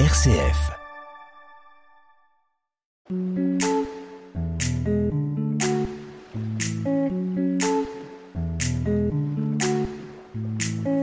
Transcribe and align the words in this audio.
RCF. 0.00 0.72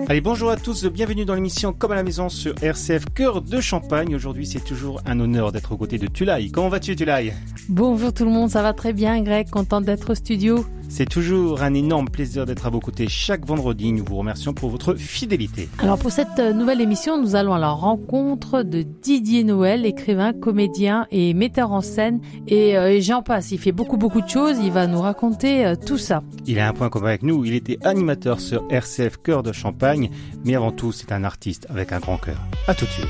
Allez, 0.10 0.20
bonjour 0.20 0.50
à 0.50 0.58
tous, 0.58 0.84
bienvenue 0.88 1.24
dans 1.24 1.36
l'émission 1.36 1.72
Comme 1.72 1.94
à 1.94 1.96
la 1.96 2.04
maison 2.04 2.28
sur 2.28 2.54
RCF 2.62 3.06
Cœur 3.16 3.42
de 3.42 3.62
Champagne. 3.62 4.14
Aujourd'hui, 4.14 4.46
c'est 4.46 4.60
toujours 4.60 5.00
un 5.06 5.22
honneur 5.22 5.54
d'être 5.54 5.72
aux 5.72 5.78
côtés 5.78 5.98
de 5.98 6.08
Tulay. 6.08 6.50
Comment 6.50 6.68
vas-tu, 6.68 6.98
Tulay 6.98 7.34
Bonjour 7.70 8.12
tout 8.12 8.26
le 8.26 8.32
monde, 8.32 8.50
ça 8.50 8.62
va 8.62 8.74
très 8.74 8.92
bien, 8.92 9.22
Greg, 9.24 9.50
content 9.50 9.80
d'être 9.80 10.10
au 10.10 10.16
studio. 10.16 10.66
C'est 10.92 11.08
toujours 11.08 11.64
un 11.64 11.74
énorme 11.74 12.10
plaisir 12.10 12.46
d'être 12.46 12.66
à 12.66 12.70
vos 12.70 12.82
côtés 12.82 13.08
chaque 13.08 13.46
vendredi. 13.46 13.94
Nous 13.94 14.04
vous 14.04 14.18
remercions 14.18 14.54
pour 14.54 14.70
votre 14.70 14.96
fidélité. 14.96 15.70
Alors 15.80 15.98
pour 15.98 16.12
cette 16.12 16.38
euh, 16.40 16.52
nouvelle 16.52 16.82
émission, 16.82 17.20
nous 17.20 17.38
allons 17.38 17.54
à 17.54 17.60
la 17.60 17.70
rencontre 17.70 18.62
de 18.62 18.82
Didier 18.82 19.46
Noël, 19.46 19.86
écrivain, 19.86 20.34
comédien 20.34 21.08
et 21.10 21.34
metteur 21.34 21.72
en 21.72 21.80
scène. 21.80 22.20
Et, 22.46 22.78
euh, 22.78 23.00
j'en 23.00 23.24
passe, 23.24 23.52
il 23.54 23.58
fait 23.58 23.72
beaucoup 23.72 23.96
beaucoup 23.96 24.20
de 24.20 24.28
choses, 24.28 24.58
il 24.62 24.72
va 24.74 24.86
nous 24.86 25.00
raconter 25.00 25.66
euh, 25.66 25.76
tout 25.76 25.98
ça. 25.98 26.24
Il 26.46 26.60
a 26.60 26.68
un 26.68 26.74
point 26.74 26.90
commun 26.90 27.08
avec 27.08 27.24
nous, 27.24 27.46
il 27.46 27.54
était 27.54 27.78
animateur 27.86 28.42
sur 28.42 28.66
RCF 28.70 29.16
Cœur 29.24 29.44
de 29.44 29.54
Champagne, 29.54 30.10
mais 30.44 30.56
avant 30.56 30.74
tout 30.74 30.92
c'est 30.92 31.14
un 31.14 31.24
artiste 31.24 31.68
avec 31.70 31.94
un 31.94 32.00
grand 32.00 32.18
cœur. 32.18 32.38
À 32.68 32.76
tout 32.76 32.84
de 32.84 32.92
suite. 32.92 33.08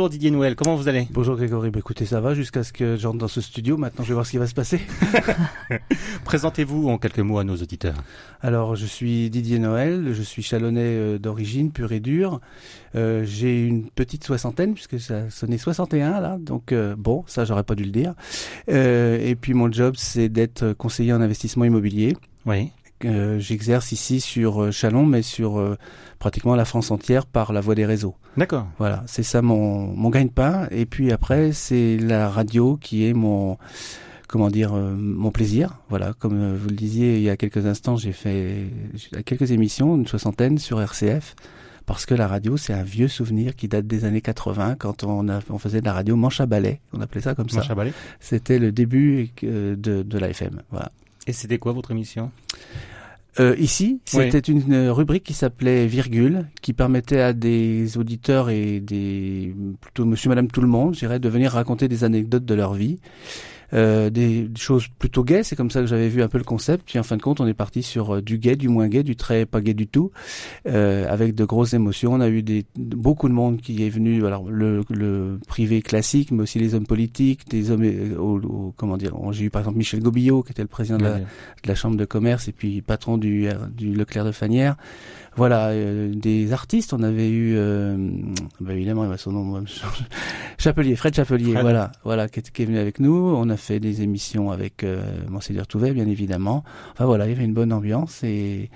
Bonjour 0.00 0.08
Didier 0.08 0.30
Noël, 0.30 0.56
comment 0.56 0.76
vous 0.76 0.88
allez? 0.88 1.06
Bonjour 1.10 1.36
Grégory, 1.36 1.68
bah, 1.68 1.78
écoutez 1.78 2.06
ça 2.06 2.22
va 2.22 2.32
jusqu'à 2.32 2.64
ce 2.64 2.72
que 2.72 2.96
j'entre 2.96 3.18
dans 3.18 3.28
ce 3.28 3.42
studio, 3.42 3.76
maintenant 3.76 4.02
je 4.02 4.08
vais 4.08 4.14
voir 4.14 4.24
ce 4.24 4.30
qui 4.30 4.38
va 4.38 4.46
se 4.46 4.54
passer. 4.54 4.80
Présentez-vous 6.24 6.88
en 6.88 6.96
quelques 6.96 7.18
mots 7.18 7.36
à 7.36 7.44
nos 7.44 7.54
auditeurs. 7.56 8.02
Alors 8.40 8.76
je 8.76 8.86
suis 8.86 9.28
Didier 9.28 9.58
Noël, 9.58 10.14
je 10.14 10.22
suis 10.22 10.42
chalonnais 10.42 10.80
euh, 10.80 11.18
d'origine, 11.18 11.70
pure 11.70 11.92
et 11.92 12.00
dure. 12.00 12.40
Euh, 12.94 13.24
j'ai 13.26 13.62
une 13.62 13.90
petite 13.90 14.24
soixantaine 14.24 14.72
puisque 14.72 14.98
ça 14.98 15.28
sonnait 15.28 15.58
61 15.58 16.18
là, 16.20 16.38
donc 16.40 16.72
euh, 16.72 16.94
bon, 16.96 17.22
ça 17.26 17.44
j'aurais 17.44 17.64
pas 17.64 17.74
dû 17.74 17.84
le 17.84 17.90
dire. 17.90 18.14
Euh, 18.70 19.18
et 19.20 19.34
puis 19.34 19.52
mon 19.52 19.70
job 19.70 19.96
c'est 19.98 20.30
d'être 20.30 20.72
conseiller 20.72 21.12
en 21.12 21.20
investissement 21.20 21.66
immobilier. 21.66 22.16
Oui. 22.46 22.70
Euh, 23.04 23.38
J'exerce 23.38 23.92
ici 23.92 24.20
sur 24.20 24.62
euh, 24.62 24.70
Chalon, 24.70 25.06
mais 25.06 25.22
sur 25.22 25.58
euh, 25.58 25.76
pratiquement 26.18 26.54
la 26.54 26.64
France 26.64 26.90
entière 26.90 27.26
par 27.26 27.52
la 27.52 27.60
voie 27.60 27.74
des 27.74 27.86
réseaux. 27.86 28.14
D'accord. 28.36 28.66
Voilà, 28.78 29.02
c'est 29.06 29.22
ça 29.22 29.42
mon, 29.42 29.86
mon 29.86 30.10
gagne-pain. 30.10 30.68
Et 30.70 30.86
puis 30.86 31.12
après, 31.12 31.52
c'est 31.52 31.96
la 31.98 32.28
radio 32.28 32.76
qui 32.76 33.06
est 33.06 33.14
mon 33.14 33.56
comment 34.30 34.48
dire 34.48 34.74
euh, 34.74 34.94
mon 34.96 35.30
plaisir. 35.30 35.78
Voilà, 35.88 36.12
comme 36.18 36.40
euh, 36.40 36.56
vous 36.56 36.68
le 36.68 36.76
disiez 36.76 37.16
il 37.16 37.22
y 37.22 37.30
a 37.30 37.36
quelques 37.36 37.66
instants, 37.66 37.96
j'ai 37.96 38.12
fait 38.12 38.66
quelques 39.26 39.50
émissions, 39.50 39.96
une 39.96 40.06
soixantaine 40.06 40.58
sur 40.58 40.80
RCF. 40.80 41.34
Parce 41.86 42.06
que 42.06 42.14
la 42.14 42.28
radio, 42.28 42.56
c'est 42.56 42.72
un 42.72 42.84
vieux 42.84 43.08
souvenir 43.08 43.56
qui 43.56 43.66
date 43.66 43.86
des 43.88 44.04
années 44.04 44.20
80, 44.20 44.76
quand 44.78 45.02
on, 45.02 45.28
a, 45.28 45.40
on 45.50 45.58
faisait 45.58 45.80
de 45.80 45.86
la 45.86 45.92
radio 45.92 46.14
manche 46.14 46.40
à 46.40 46.46
balai, 46.46 46.80
on 46.92 47.00
appelait 47.00 47.22
ça 47.22 47.34
comme 47.34 47.48
ça. 47.48 47.56
Manche 47.56 47.70
à 47.70 47.74
balai. 47.74 47.92
C'était 48.20 48.60
le 48.60 48.70
début 48.70 49.30
de, 49.42 49.74
de 49.74 50.18
l'AFM. 50.18 50.62
Voilà. 50.70 50.92
Et 51.30 51.32
c'était 51.32 51.58
quoi 51.58 51.70
votre 51.70 51.92
émission? 51.92 52.32
Euh, 53.38 53.54
ici, 53.56 54.00
Oui. 54.14 54.24
c'était 54.32 54.40
une 54.40 54.72
euh, 54.72 54.92
rubrique 54.92 55.22
qui 55.22 55.32
s'appelait 55.32 55.86
Virgule, 55.86 56.48
qui 56.60 56.72
permettait 56.72 57.20
à 57.20 57.32
des 57.32 57.96
auditeurs 57.98 58.50
et 58.50 58.80
des 58.80 59.54
plutôt 59.80 60.04
Monsieur, 60.06 60.28
Madame, 60.28 60.48
tout 60.48 60.60
le 60.60 60.66
monde, 60.66 60.94
je 60.94 60.98
dirais, 60.98 61.20
de 61.20 61.28
venir 61.28 61.52
raconter 61.52 61.86
des 61.86 62.02
anecdotes 62.02 62.44
de 62.44 62.54
leur 62.54 62.74
vie, 62.74 62.98
euh, 63.72 64.10
des, 64.10 64.42
des 64.48 64.60
choses 64.60 64.86
plutôt 64.98 65.24
gaies. 65.24 65.42
C'est 65.42 65.56
comme 65.56 65.70
ça 65.70 65.80
que 65.80 65.86
j'avais 65.86 66.08
vu 66.08 66.22
un 66.22 66.28
peu 66.28 66.38
le 66.38 66.44
concept. 66.44 66.84
Puis 66.86 66.98
en 66.98 67.02
fin 67.02 67.16
de 67.16 67.22
compte, 67.22 67.40
on 67.40 67.46
est 67.46 67.54
parti 67.54 67.82
sur 67.82 68.16
euh, 68.16 68.22
du 68.22 68.38
gai, 68.38 68.56
du 68.56 68.68
moins 68.68 68.88
gai, 68.88 69.02
du 69.02 69.16
très 69.16 69.46
pas 69.46 69.60
gai 69.60 69.74
du 69.74 69.86
tout, 69.86 70.10
euh, 70.66 71.06
avec 71.08 71.34
de 71.34 71.44
grosses 71.44 71.74
émotions. 71.74 72.12
On 72.14 72.20
a 72.20 72.28
eu 72.28 72.42
des 72.42 72.64
beaucoup 72.76 73.28
de 73.28 73.34
monde 73.34 73.60
qui 73.60 73.84
est 73.86 73.90
venu. 73.90 74.26
Alors 74.26 74.50
le, 74.50 74.82
le 74.90 75.38
privé 75.46 75.82
classique, 75.82 76.30
mais 76.32 76.42
aussi 76.42 76.58
les 76.58 76.74
hommes 76.74 76.86
politiques, 76.86 77.48
des 77.48 77.70
hommes, 77.70 77.84
euh, 77.84 78.16
au- 78.18 78.40
au- 78.40 78.74
comment 78.76 78.96
dire. 78.96 79.14
J'ai 79.32 79.44
eu 79.44 79.50
par 79.50 79.60
exemple 79.62 79.78
Michel 79.78 80.00
Gobillot, 80.00 80.42
qui 80.42 80.52
était 80.52 80.62
le 80.62 80.68
président 80.68 80.98
de 80.98 81.04
la, 81.04 81.18
de 81.18 81.24
la 81.66 81.74
chambre 81.74 81.96
de 81.96 82.04
commerce 82.04 82.48
et 82.48 82.52
puis 82.52 82.82
patron 82.82 83.18
du, 83.18 83.48
du 83.76 83.92
Leclerc 83.94 84.24
de 84.24 84.32
Fanière. 84.32 84.76
Voilà, 85.36 85.68
euh, 85.68 86.12
des 86.14 86.52
artistes. 86.52 86.92
On 86.92 87.02
avait 87.02 87.30
eu, 87.30 87.54
euh, 87.56 87.96
bah 88.60 88.74
évidemment, 88.74 89.04
il 89.04 89.10
va 89.10 89.16
son 89.16 89.32
nom, 89.32 89.42
moi, 89.42 89.62
Chapelier, 90.58 90.96
Fred 90.96 91.14
Chapelier. 91.14 91.52
Fred. 91.52 91.62
Voilà, 91.62 91.92
voilà, 92.04 92.28
qui 92.28 92.40
est, 92.40 92.50
qui 92.50 92.62
est 92.62 92.64
venu 92.66 92.78
avec 92.78 93.00
nous. 93.00 93.14
On 93.14 93.48
a 93.48 93.56
fait 93.56 93.80
des 93.80 94.02
émissions 94.02 94.50
avec 94.50 94.84
euh, 94.84 95.02
Monseigneur 95.28 95.66
Touvet, 95.66 95.92
bien 95.92 96.06
évidemment. 96.06 96.64
Enfin 96.92 97.06
voilà, 97.06 97.26
il 97.26 97.30
y 97.30 97.34
avait 97.34 97.44
une 97.44 97.54
bonne 97.54 97.72
ambiance 97.72 98.22
et 98.24 98.70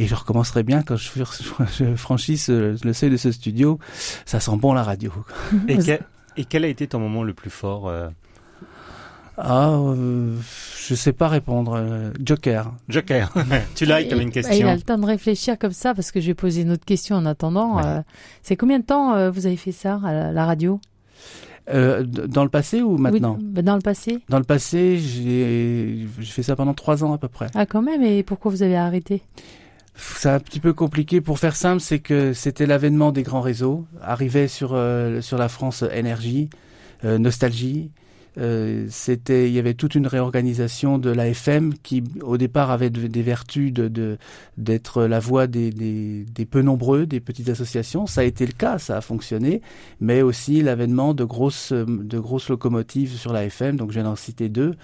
et 0.00 0.06
je 0.06 0.14
recommencerai 0.14 0.62
bien 0.62 0.82
quand 0.82 0.96
je, 0.96 1.10
je 1.78 1.96
franchisse 1.96 2.48
le 2.50 2.92
seuil 2.92 3.10
de 3.10 3.16
ce 3.16 3.32
studio. 3.32 3.78
Ça 4.26 4.38
sent 4.38 4.56
bon 4.56 4.72
la 4.72 4.84
radio. 4.84 5.12
Et, 5.66 5.76
quel, 5.84 6.00
et 6.36 6.44
quel 6.44 6.64
a 6.64 6.68
été 6.68 6.86
ton 6.86 7.00
moment 7.00 7.24
le 7.24 7.34
plus 7.34 7.50
fort 7.50 7.88
euh, 7.88 8.08
Ah, 9.40 9.70
euh, 9.70 10.36
je 10.86 10.94
sais 10.94 11.12
pas 11.12 11.28
répondre. 11.28 11.74
euh, 11.76 12.10
Joker. 12.24 12.72
Joker. 12.88 13.32
tu 13.76 13.86
l'as, 13.86 14.02
tu 14.04 14.12
avais 14.14 14.22
une 14.22 14.28
Et- 14.30 14.32
Il 14.34 14.38
a 14.38 14.42
question. 14.42 14.74
le 14.74 14.80
temps 14.80 14.98
de 14.98 15.06
réfléchir 15.06 15.58
comme 15.58 15.72
ça 15.72 15.94
parce 15.94 16.10
que 16.10 16.20
je 16.20 16.26
vais 16.26 16.34
poser 16.34 16.62
une 16.62 16.72
autre 16.72 16.84
question 16.84 17.16
en 17.16 17.24
attendant. 17.26 17.76
Ouais. 17.76 17.82
Euh, 17.86 18.00
c'est 18.42 18.56
combien 18.56 18.78
de 18.80 18.84
temps 18.84 19.14
euh, 19.14 19.30
vous 19.30 19.46
avez 19.46 19.56
fait 19.56 19.72
ça 19.72 20.00
à 20.04 20.12
la, 20.12 20.32
la 20.32 20.44
radio? 20.44 20.80
Euh, 21.70 22.02
dans 22.04 22.44
le 22.44 22.48
passé 22.48 22.80
ou 22.80 22.96
maintenant? 22.96 23.36
Oui, 23.38 23.44
bah, 23.44 23.62
Dans 23.62 23.74
le 23.76 23.82
passé 23.82 24.20
Dans 24.30 24.38
le 24.38 24.44
passé, 24.44 24.98
j'ai 24.98 26.06
fait 26.20 26.42
ça 26.42 26.56
pendant 26.56 26.72
trois 26.74 27.04
ans 27.04 27.12
à 27.12 27.18
peu 27.18 27.28
près. 27.28 27.46
Ah 27.54 27.66
quand 27.66 27.82
même, 27.82 28.02
et 28.02 28.22
pourquoi 28.22 28.50
vous 28.50 28.62
avez 28.62 28.76
arrêté? 28.76 29.22
C'est 29.94 30.30
un 30.30 30.38
petit 30.40 30.60
peu 30.60 30.72
compliqué. 30.72 31.20
Pour 31.20 31.38
faire 31.38 31.56
simple, 31.56 31.80
c'est 31.80 31.98
que 31.98 32.32
c'était 32.32 32.66
l'avènement 32.66 33.12
des 33.12 33.22
grands 33.22 33.40
réseaux. 33.42 33.84
Arrivait 34.00 34.48
sur 34.48 34.70
euh, 34.72 35.20
sur 35.20 35.36
la 35.38 35.48
France 35.48 35.84
énergie, 35.92 36.48
euh, 37.04 37.18
nostalgie. 37.18 37.90
Euh, 38.38 38.86
c'était, 38.88 39.48
il 39.48 39.54
y 39.54 39.58
avait 39.58 39.74
toute 39.74 39.94
une 39.96 40.06
réorganisation 40.06 40.98
de 40.98 41.10
l'AFM 41.10 41.74
qui, 41.82 42.04
au 42.22 42.36
départ, 42.36 42.70
avait 42.70 42.90
de- 42.90 43.06
des 43.08 43.22
vertus 43.22 43.72
de 43.72 44.16
d'être 44.56 45.04
la 45.04 45.18
voix 45.20 45.46
des, 45.46 45.70
des 45.70 46.46
peu 46.46 46.62
nombreux, 46.62 47.06
des 47.06 47.20
petites 47.20 47.48
associations. 47.48 48.06
Ça 48.06 48.20
a 48.20 48.24
été 48.24 48.46
le 48.46 48.52
cas, 48.52 48.78
ça 48.78 48.96
a 48.96 49.00
fonctionné, 49.00 49.60
mais 50.00 50.22
aussi 50.22 50.62
l'avènement 50.62 51.14
de 51.14 51.24
grosses 51.24 51.72
de 51.72 52.18
grosses 52.18 52.48
locomotives 52.48 53.14
sur 53.16 53.32
l'AFM. 53.32 53.76
Donc, 53.76 53.90
je 53.90 53.94
viens 53.94 54.04
d'en 54.04 54.16
citer 54.16 54.48
deux. 54.48 54.74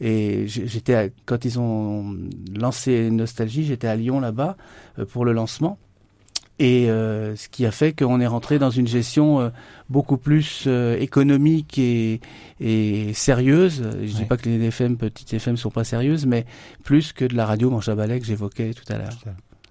Et 0.00 0.44
j'étais 0.48 1.12
quand 1.26 1.44
ils 1.44 1.60
ont 1.60 2.16
lancé 2.58 3.10
Nostalgie, 3.10 3.64
j'étais 3.64 3.86
à 3.88 3.94
Lyon 3.94 4.20
là-bas 4.20 4.56
euh, 4.98 5.04
pour 5.04 5.24
le 5.24 5.32
lancement. 5.32 5.78
Et 6.64 6.88
euh, 6.88 7.34
ce 7.34 7.48
qui 7.48 7.66
a 7.66 7.72
fait 7.72 7.92
qu'on 7.92 8.20
est 8.20 8.26
rentré 8.26 8.60
dans 8.60 8.70
une 8.70 8.86
gestion 8.86 9.40
euh, 9.40 9.50
beaucoup 9.90 10.16
plus 10.16 10.64
euh, 10.68 10.96
économique 10.96 11.76
et, 11.76 12.20
et 12.60 13.12
sérieuse. 13.14 13.82
Je 14.00 14.06
dis 14.06 14.20
Ouais. 14.20 14.24
pas 14.26 14.36
que 14.36 14.48
les 14.48 14.64
FM, 14.66 14.96
petites 14.96 15.34
FM 15.34 15.56
sont 15.56 15.70
pas 15.70 15.82
sérieuses, 15.82 16.24
mais 16.24 16.46
plus 16.84 17.12
que 17.12 17.24
de 17.24 17.34
la 17.34 17.46
radio 17.46 17.68
manche 17.68 17.88
à 17.88 17.96
balai 17.96 18.20
que 18.20 18.26
j'évoquais 18.26 18.74
tout 18.74 18.84
à 18.92 18.98
l'heure. 18.98 19.08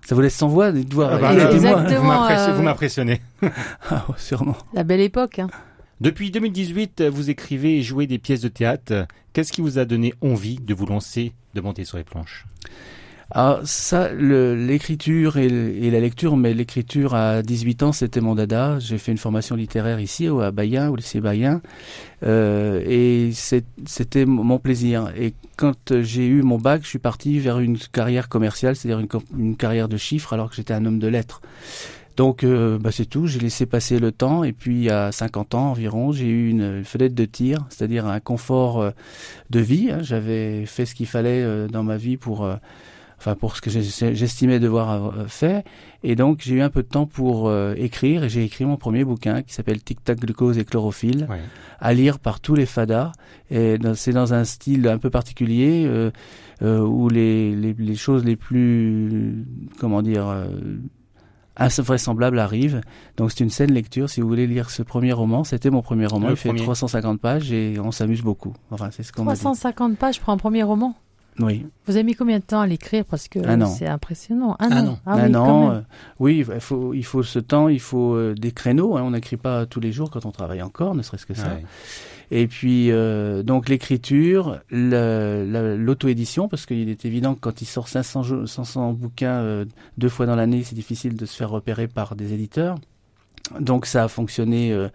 Ça 0.06 0.16
vous 0.16 0.22
laisse 0.22 0.36
sans 0.36 0.50
voix, 0.50 0.74
dites-moi. 0.74 1.10
Ah 1.14 1.18
bah. 1.18 1.34
Exactement. 1.54 2.56
vous 2.56 2.62
m'impressionnez- 2.64 3.22
euh. 3.44 3.50
Ah, 3.90 4.06
sûrement. 4.18 4.58
La 4.74 4.84
belle 4.84 5.00
époque. 5.00 5.40
Hein. 5.40 5.48
Depuis 6.02 6.30
2018, 6.32 7.04
vous 7.04 7.30
écrivez 7.30 7.78
et 7.78 7.84
jouez 7.84 8.06
des 8.08 8.18
pièces 8.18 8.42
de 8.42 8.48
théâtre. 8.50 9.06
Qu'est-ce 9.32 9.54
qui 9.54 9.62
vous 9.62 9.78
a 9.80 9.86
donné 9.86 10.14
envie 10.22 10.58
de 10.58 10.74
vous 10.74 10.88
lancer, 10.88 11.32
de 11.54 11.62
monter 11.62 11.86
sur 11.86 11.98
les 11.98 12.04
planches? 12.04 12.46
Alors 13.34 13.62
ça, 13.64 14.12
l'écriture 14.14 15.38
et, 15.38 15.46
et 15.46 15.90
la 15.90 16.02
lecture, 16.02 16.36
mais 16.36 16.54
l'écriture 16.54 17.16
à 17.16 17.42
18 17.42 17.82
ans, 17.84 17.92
c'était 17.94 18.20
mon 18.20 18.36
dada. 18.36 18.78
J'ai 18.80 18.98
fait 18.98 19.14
une 19.14 19.18
formation 19.18 19.56
littéraire 19.56 20.02
ici, 20.02 20.28
au- 20.28 20.42
à 20.42 20.52
au 20.52 20.96
lycée 20.98 21.22
Bayen, 21.22 21.62
euh, 22.24 22.82
et 22.86 23.32
c'était 23.34 24.26
mon 24.26 24.60
plaisir. 24.60 25.14
Et 25.18 25.34
quand 25.56 25.92
euh, 25.92 26.04
j'ai 26.04 26.28
eu 26.28 26.42
mon 26.42 26.58
bac, 26.58 26.82
je 26.84 26.90
suis 26.90 27.00
parti 27.00 27.40
vers 27.40 27.60
une 27.60 27.78
carrière 27.78 28.28
commerciale, 28.28 28.76
c'est-à-dire 28.76 29.06
une, 29.38 29.56
carrière 29.56 29.88
de 29.88 29.98
chiffres, 29.98 30.34
alors 30.34 30.50
que 30.50 30.56
j'étais 30.58 30.74
un 30.74 30.86
homme 30.86 31.00
de 31.00 31.08
lettres. 31.08 31.42
Donc, 32.18 32.44
euh, 32.44 32.78
bah, 32.78 32.92
c'est 32.92 33.06
tout. 33.06 33.28
J'ai 33.28 33.40
laissé 33.40 33.66
passer 33.66 33.98
le 34.00 34.12
temps. 34.12 34.44
Et 34.44 34.52
puis, 34.52 34.90
à 34.90 35.12
50 35.14 35.56
ans 35.56 35.72
environ, 35.72 36.12
j'ai 36.12 36.28
eu 36.28 36.50
une 36.50 36.84
fenêtre 36.84 37.16
de 37.16 37.26
tir, 37.26 37.66
c'est-à-dire 37.70 38.06
un 38.08 38.20
confort 38.20 38.82
euh, 38.82 38.92
de 39.50 39.60
vie. 39.62 39.90
hein. 39.92 40.00
J'avais 40.02 40.66
fait 40.66 40.86
ce 40.86 40.96
qu'il 40.96 41.08
fallait 41.08 41.68
dans 41.70 41.84
ma 41.84 41.98
vie 41.98 42.18
pour, 42.18 42.46
enfin, 43.22 43.36
pour 43.36 43.56
ce 43.56 43.62
que 43.62 43.70
j'estimais 43.70 44.60
devoir 44.60 44.90
avoir 44.90 45.28
fait. 45.28 45.64
Et 46.02 46.16
donc, 46.16 46.40
j'ai 46.42 46.56
eu 46.56 46.62
un 46.62 46.72
peu 46.72 46.82
de 46.82 46.88
temps 46.88 47.06
pour 47.06 47.48
euh, 47.48 47.76
écrire. 47.78 48.24
Et 48.24 48.30
j'ai 48.30 48.44
écrit 48.44 48.66
mon 48.66 48.78
premier 48.78 49.04
bouquin 49.06 49.44
qui 49.44 49.54
s'appelle 49.54 49.82
Tic 49.84 50.04
Tac 50.04 50.20
Glucose 50.20 50.58
et 50.58 50.66
Chlorophylle 50.66 51.28
Ouais. 51.30 51.40
à 51.80 51.94
lire 51.94 52.18
par 52.18 52.40
tous 52.40 52.56
les 52.56 52.66
fadas. 52.66 53.12
Et 53.52 53.78
c'est 53.94 54.12
dans 54.14 54.34
un 54.34 54.44
style 54.44 54.88
un 54.88 54.98
peu 54.98 55.12
particulier 55.12 55.84
euh, 55.86 56.10
euh, 56.64 56.80
où 56.82 57.10
les, 57.10 57.56
les, 57.56 57.74
les 57.78 57.96
choses 57.96 58.26
les 58.26 58.36
plus, 58.36 59.46
comment 59.80 60.02
dire, 60.02 60.28
euh, 60.28 60.48
invraisemblable 61.58 62.40
arrive. 62.40 62.82
Donc 63.18 63.32
c'est 63.32 63.44
une 63.44 63.50
scène 63.50 63.72
lecture. 63.72 64.10
Si 64.10 64.22
vous 64.22 64.28
voulez 64.28 64.48
lire 64.48 64.70
ce 64.70 64.82
premier 64.84 65.14
roman, 65.14 65.44
c'était 65.44 65.70
mon 65.70 65.82
premier 65.82 66.08
roman. 66.08 66.28
Le 66.28 66.34
il 66.34 66.38
fait 66.38 66.50
premier. 66.50 66.64
350 66.64 67.20
pages 67.22 67.52
et 67.52 67.76
on 67.80 67.92
s'amuse 67.92 68.22
beaucoup. 68.24 68.54
Enfin, 68.72 68.90
c'est 68.92 69.04
ce 69.04 69.12
qu'on 69.12 69.24
m'a 69.26 69.34
dit. 69.34 69.40
350 69.40 69.98
pages 69.98 70.20
pour 70.20 70.30
un 70.34 70.38
premier 70.38 70.64
roman? 70.64 70.96
Oui. 71.40 71.66
Vous 71.88 71.96
avez 71.96 72.04
mis 72.04 72.14
combien 72.14 72.40
de 72.40 72.44
temps 72.44 72.60
à 72.62 72.68
l'écrire? 72.68 73.06
Parce 73.06 73.28
que 73.28 73.40
an. 73.40 73.66
c'est 73.66 73.88
impressionnant. 73.88 74.56
Un, 74.60 74.72
Un 74.72 74.88
an. 74.88 74.92
an. 74.92 75.00
Ah 75.06 75.16
oui, 75.16 75.22
Un 75.24 75.32
quand 75.32 75.40
an, 75.48 75.68
même. 75.70 75.78
euh, 75.78 75.82
oui, 76.20 76.46
il 76.54 76.60
faut, 76.60 76.94
il 76.94 77.06
faut 77.06 77.24
ce 77.24 77.40
temps, 77.40 77.68
il 77.70 77.80
faut 77.80 78.14
euh, 78.16 78.36
des 78.36 78.52
créneaux. 78.52 78.98
hein. 78.98 79.04
on 79.04 79.12
n'écrit 79.12 79.38
pas 79.38 79.66
tous 79.66 79.80
les 79.80 79.92
jours 79.92 80.10
quand 80.12 80.26
on 80.26 80.32
travaille 80.32 80.62
encore, 80.62 80.94
ne 80.94 81.02
serait-ce 81.02 81.26
que 81.26 81.34
ça. 81.34 81.48
Ouais. 81.48 81.64
Et 82.34 82.48
puis 82.48 82.92
euh, 82.92 83.44
donc 83.44 83.68
l'écriture, 83.70 84.60
l'auto-édition, 84.72 86.48
parce 86.48 86.66
qu'il 86.66 86.90
est 86.90 87.06
évident 87.06 87.36
que 87.36 87.40
quand 87.40 87.62
il 87.62 87.66
sort 87.66 87.88
500, 87.88 88.24
jo- 88.24 88.46
500 88.46 88.94
bouquins 88.94 89.40
euh, 89.42 89.66
deux 89.98 90.10
fois 90.10 90.26
dans 90.26 90.36
l'année, 90.36 90.64
c'est 90.64 90.76
difficile 90.76 91.16
de 91.16 91.26
se 91.26 91.36
faire 91.36 91.50
repérer 91.50 91.88
par 91.88 92.16
des 92.16 92.34
éditeurs. 92.34 92.78
Donc 93.60 93.86
ça 93.86 94.04
a 94.06 94.08
fonctionné 94.08 94.72
euh, 94.72 94.88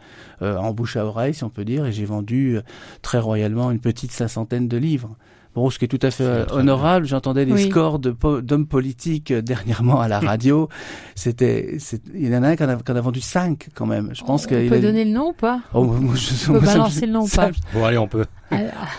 euh, 0.42 0.56
en 0.56 0.72
bouche 0.72 0.96
à 0.96 1.04
oreille, 1.04 1.34
si 1.34 1.44
on 1.44 1.50
peut 1.50 1.64
dire, 1.64 1.84
et 1.86 1.92
j'ai 1.92 2.04
vendu 2.06 2.56
euh, 2.56 2.62
très 3.02 3.18
royalement 3.18 3.70
une 3.70 3.80
petite 3.80 4.12
cinquantaine 4.12 4.68
de 4.68 4.76
livres. 4.76 5.16
Bon, 5.56 5.70
ce 5.70 5.78
qui 5.78 5.86
est 5.86 5.88
tout 5.88 5.98
à 6.02 6.10
fait 6.12 6.22
euh, 6.22 6.44
honorable. 6.52 7.06
J'entendais 7.06 7.44
les 7.46 7.52
Oui. 7.54 7.70
scores 7.70 7.98
de 7.98 8.10
po- 8.10 8.42
d'hommes 8.42 8.66
politiques 8.66 9.30
euh, 9.30 9.40
dernièrement 9.42 10.00
à 10.02 10.06
la 10.06 10.20
radio. 10.30 10.68
C'était, 11.14 11.76
c'est- 11.78 12.02
il 12.14 12.28
y 12.28 12.36
en 12.36 12.42
a 12.42 12.48
un 12.48 12.56
qui 12.56 12.62
en 12.62 12.68
a, 12.68 12.76
qui 12.76 12.92
en 12.92 12.96
a 12.96 13.00
vendu 13.00 13.20
cinq 13.22 13.68
quand 13.74 13.86
même. 13.86 14.10
Je 14.12 14.22
pense 14.22 14.44
On 14.44 14.48
qu'il 14.48 14.68
peut 14.68 14.76
a- 14.76 14.80
donner 14.80 15.04
le 15.06 15.12
nom 15.12 15.30
ou 15.30 15.32
pas? 15.32 15.62
Oh, 15.72 15.82
moi, 15.84 16.14
je, 16.14 16.50
On 16.50 16.54
peut 16.54 16.60
moi, 16.60 16.66
ça 16.66 16.72
me- 16.74 16.78
balancer 16.80 17.06
le 17.06 17.12
nom 17.12 17.22
ou 17.24 17.28
pas? 17.28 17.50
Bon, 17.72 17.84
allez, 17.84 17.98
on 17.98 18.06
peut. 18.06 18.26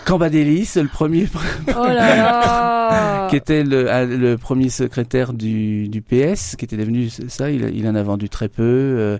Cambadélis, 0.04 0.72
le 0.76 0.88
premier, 0.88 1.26
Oh 1.68 1.86
là 1.86 2.16
là 2.16 2.68
qui 3.28 3.36
était 3.36 3.64
le, 3.64 3.90
ah, 3.90 4.04
le 4.04 4.36
premier 4.36 4.68
secrétaire 4.68 5.32
du, 5.32 5.88
du 5.88 6.00
PS, 6.02 6.56
qui 6.56 6.64
était 6.64 6.76
devenu 6.76 7.08
ça, 7.08 7.50
il, 7.50 7.74
il 7.74 7.86
en 7.86 7.94
a 7.94 8.02
vendu 8.02 8.28
très 8.28 8.48
peu, 8.48 8.62
euh, 8.62 9.18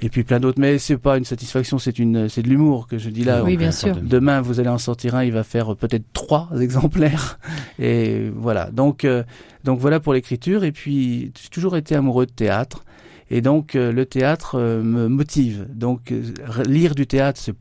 et 0.00 0.08
puis 0.08 0.24
plein 0.24 0.40
d'autres. 0.40 0.60
Mais 0.60 0.78
c'est 0.78 0.96
pas 0.96 1.18
une 1.18 1.24
satisfaction, 1.24 1.78
c'est 1.78 1.98
une, 1.98 2.28
c'est 2.28 2.42
de 2.42 2.48
l'humour 2.48 2.86
que 2.86 2.98
je 2.98 3.10
dis 3.10 3.24
là. 3.24 3.42
Oui, 3.44 3.56
bien 3.56 3.72
sûr. 3.72 3.96
Demain, 3.96 4.40
vous 4.40 4.60
allez 4.60 4.68
en 4.68 4.78
sortir 4.78 5.14
un, 5.14 5.24
il 5.24 5.32
va 5.32 5.44
faire 5.44 5.76
peut-être 5.76 6.04
trois 6.12 6.48
exemplaires. 6.60 7.38
Et 7.78 8.30
voilà. 8.34 8.70
Donc, 8.70 9.04
euh, 9.04 9.22
donc 9.64 9.78
voilà 9.78 10.00
pour 10.00 10.14
l'écriture. 10.14 10.64
Et 10.64 10.72
puis, 10.72 11.32
j'ai 11.40 11.48
toujours 11.48 11.76
été 11.76 11.94
amoureux 11.94 12.26
de 12.26 12.32
théâtre. 12.32 12.84
Et 13.32 13.42
donc, 13.42 13.76
euh, 13.76 13.92
le 13.92 14.06
théâtre 14.06 14.56
euh, 14.58 14.82
me 14.82 15.06
motive. 15.08 15.66
Donc, 15.72 16.10
euh, 16.10 16.22
lire 16.66 16.94
du 16.96 17.06
théâtre, 17.06 17.40
c'est- 17.40 17.54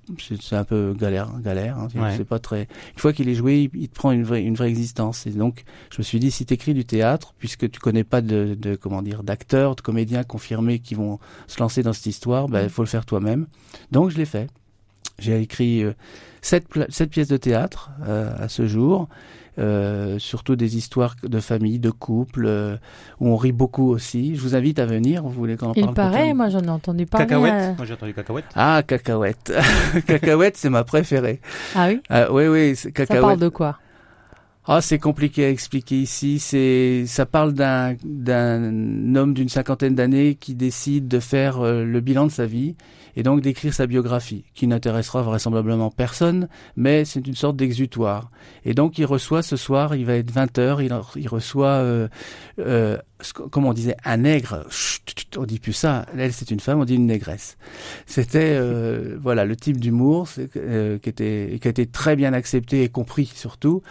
un 0.56 0.64
peu 0.64 0.96
galère, 0.98 1.30
galère. 1.44 1.78
hein. 1.78 1.88
C'est- 1.92 2.00
Ouais. 2.00 2.18
C'est 2.18 2.24
pas 2.26 2.40
très. 2.40 2.62
Une 2.94 3.00
fois 3.00 3.14
qu'il 3.14 3.30
est 3.30 3.36
joué, 3.36 3.70
il, 3.74 3.80
il 3.82 3.88
te 3.90 3.94
prend 3.96 4.12
une 4.12 4.24
vraie, 4.24 4.42
une 4.44 4.56
vraie 4.56 4.70
existence. 4.70 5.28
Et 5.28 5.32
donc, 5.32 5.64
je 5.92 5.98
me 6.00 6.04
suis 6.04 6.20
dit, 6.20 6.32
si 6.32 6.46
tu 6.46 6.56
écris 6.56 6.74
du 6.74 6.86
théâtre, 6.86 7.36
puisque 7.38 7.70
tu 7.70 7.80
connais 7.80 8.04
pas 8.04 8.22
de, 8.22 8.56
de 8.60 8.76
comment 8.76 9.04
dire, 9.04 9.22
d'acteurs, 9.22 9.76
de 9.76 9.82
comédiens 9.82 10.24
confirmés 10.24 10.80
qui 10.80 10.96
vont 10.96 11.20
se 11.48 11.60
lancer 11.60 11.84
dans 11.84 11.94
cette 11.94 12.08
histoire, 12.08 12.48
ben, 12.50 12.64
il 12.64 12.70
faut 12.70 12.82
le 12.82 12.88
faire 12.88 13.06
toi-même. 13.06 13.46
Donc, 13.92 14.10
je 14.10 14.18
l'ai 14.18 14.26
fait. 14.26 14.48
J'ai 15.20 15.40
écrit 15.42 15.84
euh, 15.84 15.94
sept, 16.42 16.66
sept 16.90 17.10
pièces 17.10 17.28
de 17.28 17.38
théâtre 17.38 17.92
euh, 18.08 18.32
à 18.40 18.48
ce 18.50 18.66
jour, 18.66 19.08
euh, 19.60 20.18
surtout 20.20 20.56
des 20.56 20.78
histoires 20.78 21.16
de 21.24 21.40
famille, 21.40 21.80
de 21.80 21.90
couple, 21.92 22.46
euh, 22.48 22.78
où 23.20 23.28
on 23.30 23.36
rit 23.36 23.52
beaucoup 23.52 23.90
aussi. 23.90 24.36
Je 24.36 24.42
vous 24.42 24.56
invite 24.56 24.80
à 24.80 24.86
venir. 24.86 25.22
Vous 25.24 25.30
voulez 25.30 25.58
qu'on 25.58 25.68
en 25.68 25.74
Il 25.74 25.84
parle 25.84 25.94
paraît, 25.96 26.10
prochainement 26.12 26.36
moi 26.36 26.50
j'en 26.50 26.62
ai 26.62 26.70
entendu 26.70 27.06
parler. 27.06 27.28
Cacahuète. 27.28 27.54
euh. 27.54 27.74
Moi, 27.78 27.86
j'ai 27.86 27.94
entendu 27.94 28.14
cacahuète. 28.14 28.46
Ah, 28.56 28.82
cacahuète. 28.88 29.54
cacahuète, 30.08 30.58
c'est 30.58 30.70
ma 30.70 30.84
préférée. 30.84 31.42
Ah 31.76 31.88
oui? 31.90 32.00
Ah, 32.10 32.32
oui, 32.32 32.48
oui, 32.48 32.76
c'est 32.76 32.90
Ça 32.90 32.92
cacahuète. 32.92 33.22
parle 33.22 33.40
de 33.40 33.50
quoi? 33.50 33.78
Ah, 34.72 34.82
c'est 34.82 35.00
compliqué 35.00 35.46
à 35.46 35.50
expliquer 35.50 35.96
ici. 36.00 36.38
C'est, 36.38 37.06
ça 37.08 37.26
parle 37.26 37.54
d'un 37.54 37.96
d'un 38.06 39.16
homme 39.16 39.34
d'une 39.34 39.50
cinquantaine 39.50 39.96
d'années 39.96 40.36
qui 40.36 40.54
décide 40.54 41.08
de 41.08 41.20
faire 41.20 41.60
euh, 41.62 41.84
le 41.84 42.00
bilan 42.02 42.28
de 42.28 42.32
sa 42.32 42.46
vie 42.46 42.76
et 43.20 43.24
donc 43.24 43.42
d'écrire 43.42 43.74
sa 43.74 43.86
biographie, 43.86 44.46
qui 44.54 44.66
n'intéressera 44.66 45.22
vraisemblablement 45.24 45.92
personne, 45.92 46.48
mais 46.78 47.04
c'est 47.04 47.28
une 47.28 47.36
sorte 47.36 47.58
d'exutoire. 47.58 48.32
Et 48.64 48.74
donc 48.74 48.98
il 48.98 49.04
reçoit 49.04 49.42
ce 49.42 49.58
soir, 49.58 49.94
il 49.94 50.06
va 50.06 50.14
être 50.14 50.32
20 50.32 50.58
heures, 50.58 50.82
il, 50.82 50.98
il 51.18 51.28
reçoit, 51.28 51.68
euh, 51.68 52.08
euh, 52.60 52.98
comme 53.52 53.66
on 53.66 53.74
disait, 53.74 53.98
un 54.06 54.18
nègre. 54.18 54.66
Chut, 54.70 55.38
on 55.38 55.46
dit 55.46 55.60
plus 55.60 55.74
ça. 55.74 56.06
Elle, 56.18 56.32
c'est 56.32 56.52
une 56.52 56.60
femme, 56.60 56.80
on 56.80 56.86
dit 56.86 56.96
une 56.96 57.08
négresse. 57.08 57.58
C'était 58.06 58.56
euh, 58.58 59.18
voilà 59.22 59.46
le 59.46 59.56
type 59.56 59.80
d'humour 59.80 60.30
euh, 60.56 60.98
qui 61.00 61.10
était 61.10 61.60
qui 61.62 61.68
a 61.68 61.72
été 61.72 61.86
très 61.86 62.16
bien 62.16 62.34
accepté 62.34 62.84
et 62.84 62.90
compris 62.90 63.26
surtout. 63.26 63.82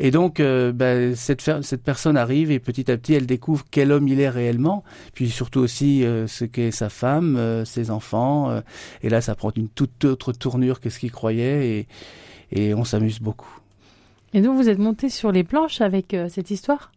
Et 0.00 0.10
donc, 0.10 0.40
euh, 0.40 0.72
ben, 0.72 1.14
cette, 1.14 1.42
personne 1.84 2.16
arrive 2.16 2.50
et 2.50 2.58
petit 2.58 2.90
à 2.90 2.96
petit, 2.96 3.14
elle 3.14 3.26
découvre 3.26 3.64
quel 3.70 3.92
homme 3.92 4.08
il 4.08 4.20
est 4.20 4.28
réellement, 4.28 4.82
puis 5.14 5.30
surtout 5.30 5.60
aussi 5.60 6.04
euh, 6.04 6.26
ce 6.26 6.44
qu'est 6.44 6.70
sa 6.70 6.88
femme, 6.88 7.64
ses 7.64 7.90
enfants. 7.90 8.62
Et 9.02 9.08
là, 9.08 9.20
ça 9.20 9.34
prend 9.34 9.50
une 9.56 9.68
toute 9.68 10.04
autre 10.04 10.32
tournure 10.32 10.80
que 10.80 10.90
ce 10.90 10.98
qu'il 10.98 11.12
croyait 11.12 11.68
et, 11.78 11.88
et 12.52 12.74
on 12.74 12.84
s'amuse 12.84 13.20
beaucoup. 13.20 13.50
Et 14.34 14.40
donc 14.40 14.56
vous 14.56 14.68
êtes 14.68 14.78
monté 14.78 15.08
sur 15.10 15.32
les 15.32 15.44
planches 15.44 15.80
avec 15.80 16.14
euh, 16.14 16.28
cette 16.28 16.50
histoire? 16.50 16.92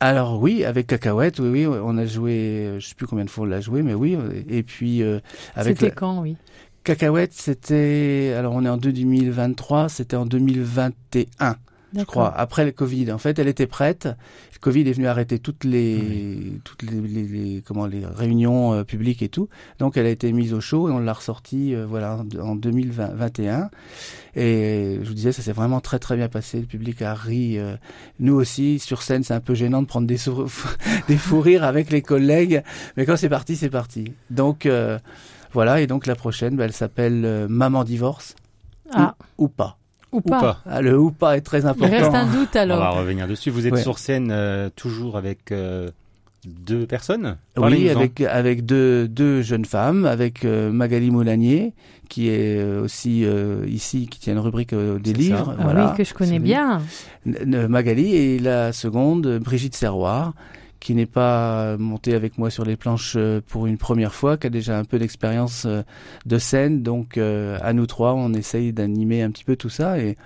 Alors 0.00 0.40
oui, 0.40 0.64
avec 0.64 0.86
Cacahuète, 0.86 1.38
oui, 1.40 1.66
oui, 1.66 1.66
on 1.66 1.98
a 1.98 2.06
joué, 2.06 2.76
je 2.78 2.86
sais 2.88 2.94
plus 2.94 3.06
combien 3.06 3.24
de 3.26 3.30
fois 3.30 3.44
on 3.44 3.46
l'a 3.46 3.60
joué, 3.60 3.82
mais 3.82 3.92
oui. 3.94 4.16
Et 4.48 4.62
puis 4.62 5.02
euh, 5.02 5.20
avec 5.54 5.76
C'était 5.76 5.86
la- 5.86 5.90
quand, 5.90 6.20
oui? 6.22 6.36
Cacahuète, 6.84 7.34
c'était, 7.34 8.34
alors 8.38 8.54
on 8.54 8.64
est 8.64 8.68
en 8.68 8.78
2023, 8.78 9.90
c'était 9.90 10.16
en 10.16 10.24
2021. 10.24 11.56
Je 11.94 12.04
crois, 12.04 12.32
après 12.36 12.64
le 12.64 12.72
Covid. 12.72 13.10
En 13.12 13.18
fait, 13.18 13.38
elle 13.38 13.48
était 13.48 13.66
prête. 13.66 14.06
Le 14.52 14.58
Covid 14.60 14.80
est 14.88 14.92
venu 14.92 15.06
arrêter 15.06 15.38
toutes 15.38 15.64
les, 15.64 16.52
toutes 16.64 16.82
les, 16.82 17.00
les- 17.00 17.22
les- 17.26 17.62
comment, 17.62 17.86
les 17.86 18.04
réunions 18.04 18.74
euh, 18.74 18.84
publiques 18.84 19.22
et 19.22 19.28
tout. 19.28 19.48
Donc, 19.78 19.96
elle 19.96 20.06
a 20.06 20.10
été 20.10 20.30
mise 20.32 20.52
au 20.52 20.60
chaud 20.60 20.88
et 20.88 20.92
on 20.92 20.98
l'a 20.98 21.12
ressortie, 21.14 21.74
euh, 21.74 21.86
voilà, 21.86 22.16
en, 22.38 22.40
en 22.40 22.54
2021. 22.56 23.70
Et 24.36 24.98
je 25.02 25.08
vous 25.08 25.14
disais, 25.14 25.32
ça 25.32 25.42
s'est 25.42 25.52
vraiment 25.52 25.80
très 25.80 25.98
très 25.98 26.16
bien 26.16 26.28
passé. 26.28 26.60
Le 26.60 26.66
public 26.66 27.02
a 27.02 27.14
ri. 27.14 27.58
euh, 27.58 27.76
nous 28.18 28.34
aussi, 28.34 28.78
sur 28.78 29.02
scène, 29.02 29.24
c'est 29.24 29.34
un 29.34 29.40
peu 29.40 29.54
gênant 29.54 29.82
de 29.82 29.86
prendre 29.86 30.06
des, 30.06 30.16
sour- 30.18 30.46
des 31.08 31.16
fous 31.16 31.40
rires 31.40 31.64
avec 31.64 31.90
les 31.90 32.02
collègues. 32.02 32.62
Mais 32.96 33.06
quand 33.06 33.16
c'est 33.16 33.28
parti, 33.28 33.56
c'est 33.56 33.70
parti. 33.70 34.12
Donc, 34.30 34.66
euh, 34.66 34.98
voilà. 35.52 35.80
Et 35.80 35.86
donc, 35.86 36.06
la 36.06 36.14
prochaine, 36.14 36.56
bah, 36.56 36.64
elle 36.66 36.72
s'appelle 36.72 37.24
euh, 37.24 37.48
Maman 37.48 37.82
divorce 37.84 38.36
Ah, 38.92 39.16
ou 39.38 39.48
pas. 39.48 39.78
Ou 40.12 40.18
Ou 40.18 40.20
pas. 40.20 40.60
Ah, 40.66 40.80
le 40.82 40.98
ou 40.98 41.10
pas 41.10 41.36
est 41.36 41.40
très 41.40 41.60
Il 41.60 41.66
important. 41.66 41.96
reste 41.96 42.14
un 42.14 42.26
doute 42.26 42.48
On 42.54 42.58
va 42.58 42.60
alors. 42.62 42.96
revenir 42.96 43.26
dessus. 43.28 43.50
Vous 43.50 43.66
êtes 43.66 43.74
Ouais. 43.74 43.82
sur 43.82 43.98
scène 43.98 44.30
euh, 44.32 44.68
toujours 44.74 45.16
avec 45.16 45.52
euh, 45.52 45.88
deux 46.46 46.86
personnes? 46.86 47.36
Oui, 47.56 47.88
avec 47.90 48.20
avec 48.20 48.64
deux 48.66 49.06
deux 49.08 49.42
jeunes 49.42 49.64
femmes, 49.66 50.06
avec 50.06 50.44
euh, 50.44 50.70
Magali 50.72 51.10
Moulanier 51.10 51.74
qui 52.08 52.28
est 52.28 52.58
euh, 52.58 52.82
aussi 52.82 53.24
euh, 53.24 53.64
ici 53.68 54.08
qui 54.08 54.18
tient 54.18 54.32
une 54.32 54.40
rubrique 54.40 54.72
euh, 54.72 54.98
des 54.98 55.12
C'est 55.12 55.18
livres, 55.18 55.44
ça. 55.46 55.56
Ah 55.58 55.62
voilà. 55.62 55.90
oui, 55.90 55.96
que 55.96 56.02
je 56.02 56.12
connais 56.12 56.40
bien. 56.40 56.82
Magali 57.24 58.16
et 58.16 58.38
la 58.40 58.72
seconde 58.72 59.38
Brigitte 59.38 59.76
Serroir 59.76 60.32
qui 60.80 60.94
n'est 60.94 61.06
pas 61.06 61.76
montée 61.76 62.14
avec 62.14 62.38
moi 62.38 62.50
sur 62.50 62.64
les 62.64 62.76
planches 62.76 63.14
euh, 63.16 63.40
pour 63.46 63.66
une 63.66 63.76
première 63.78 64.14
fois, 64.14 64.36
qui 64.38 64.46
a 64.46 64.50
déjà 64.50 64.78
un 64.78 64.84
peu 64.84 64.98
d'expérience 64.98 65.64
euh, 65.66 65.82
de 66.26 66.38
scène. 66.38 66.82
Donc 66.82 67.18
euh, 67.18 67.58
à 67.62 67.72
nous 67.72 67.86
trois, 67.86 68.14
on 68.14 68.32
essaye 68.32 68.72
d'animer 68.72 69.22
un 69.22 69.30
petit 69.30 69.44
peu 69.44 69.56
tout 69.56 69.68
ça 69.68 69.98
et 69.98 70.16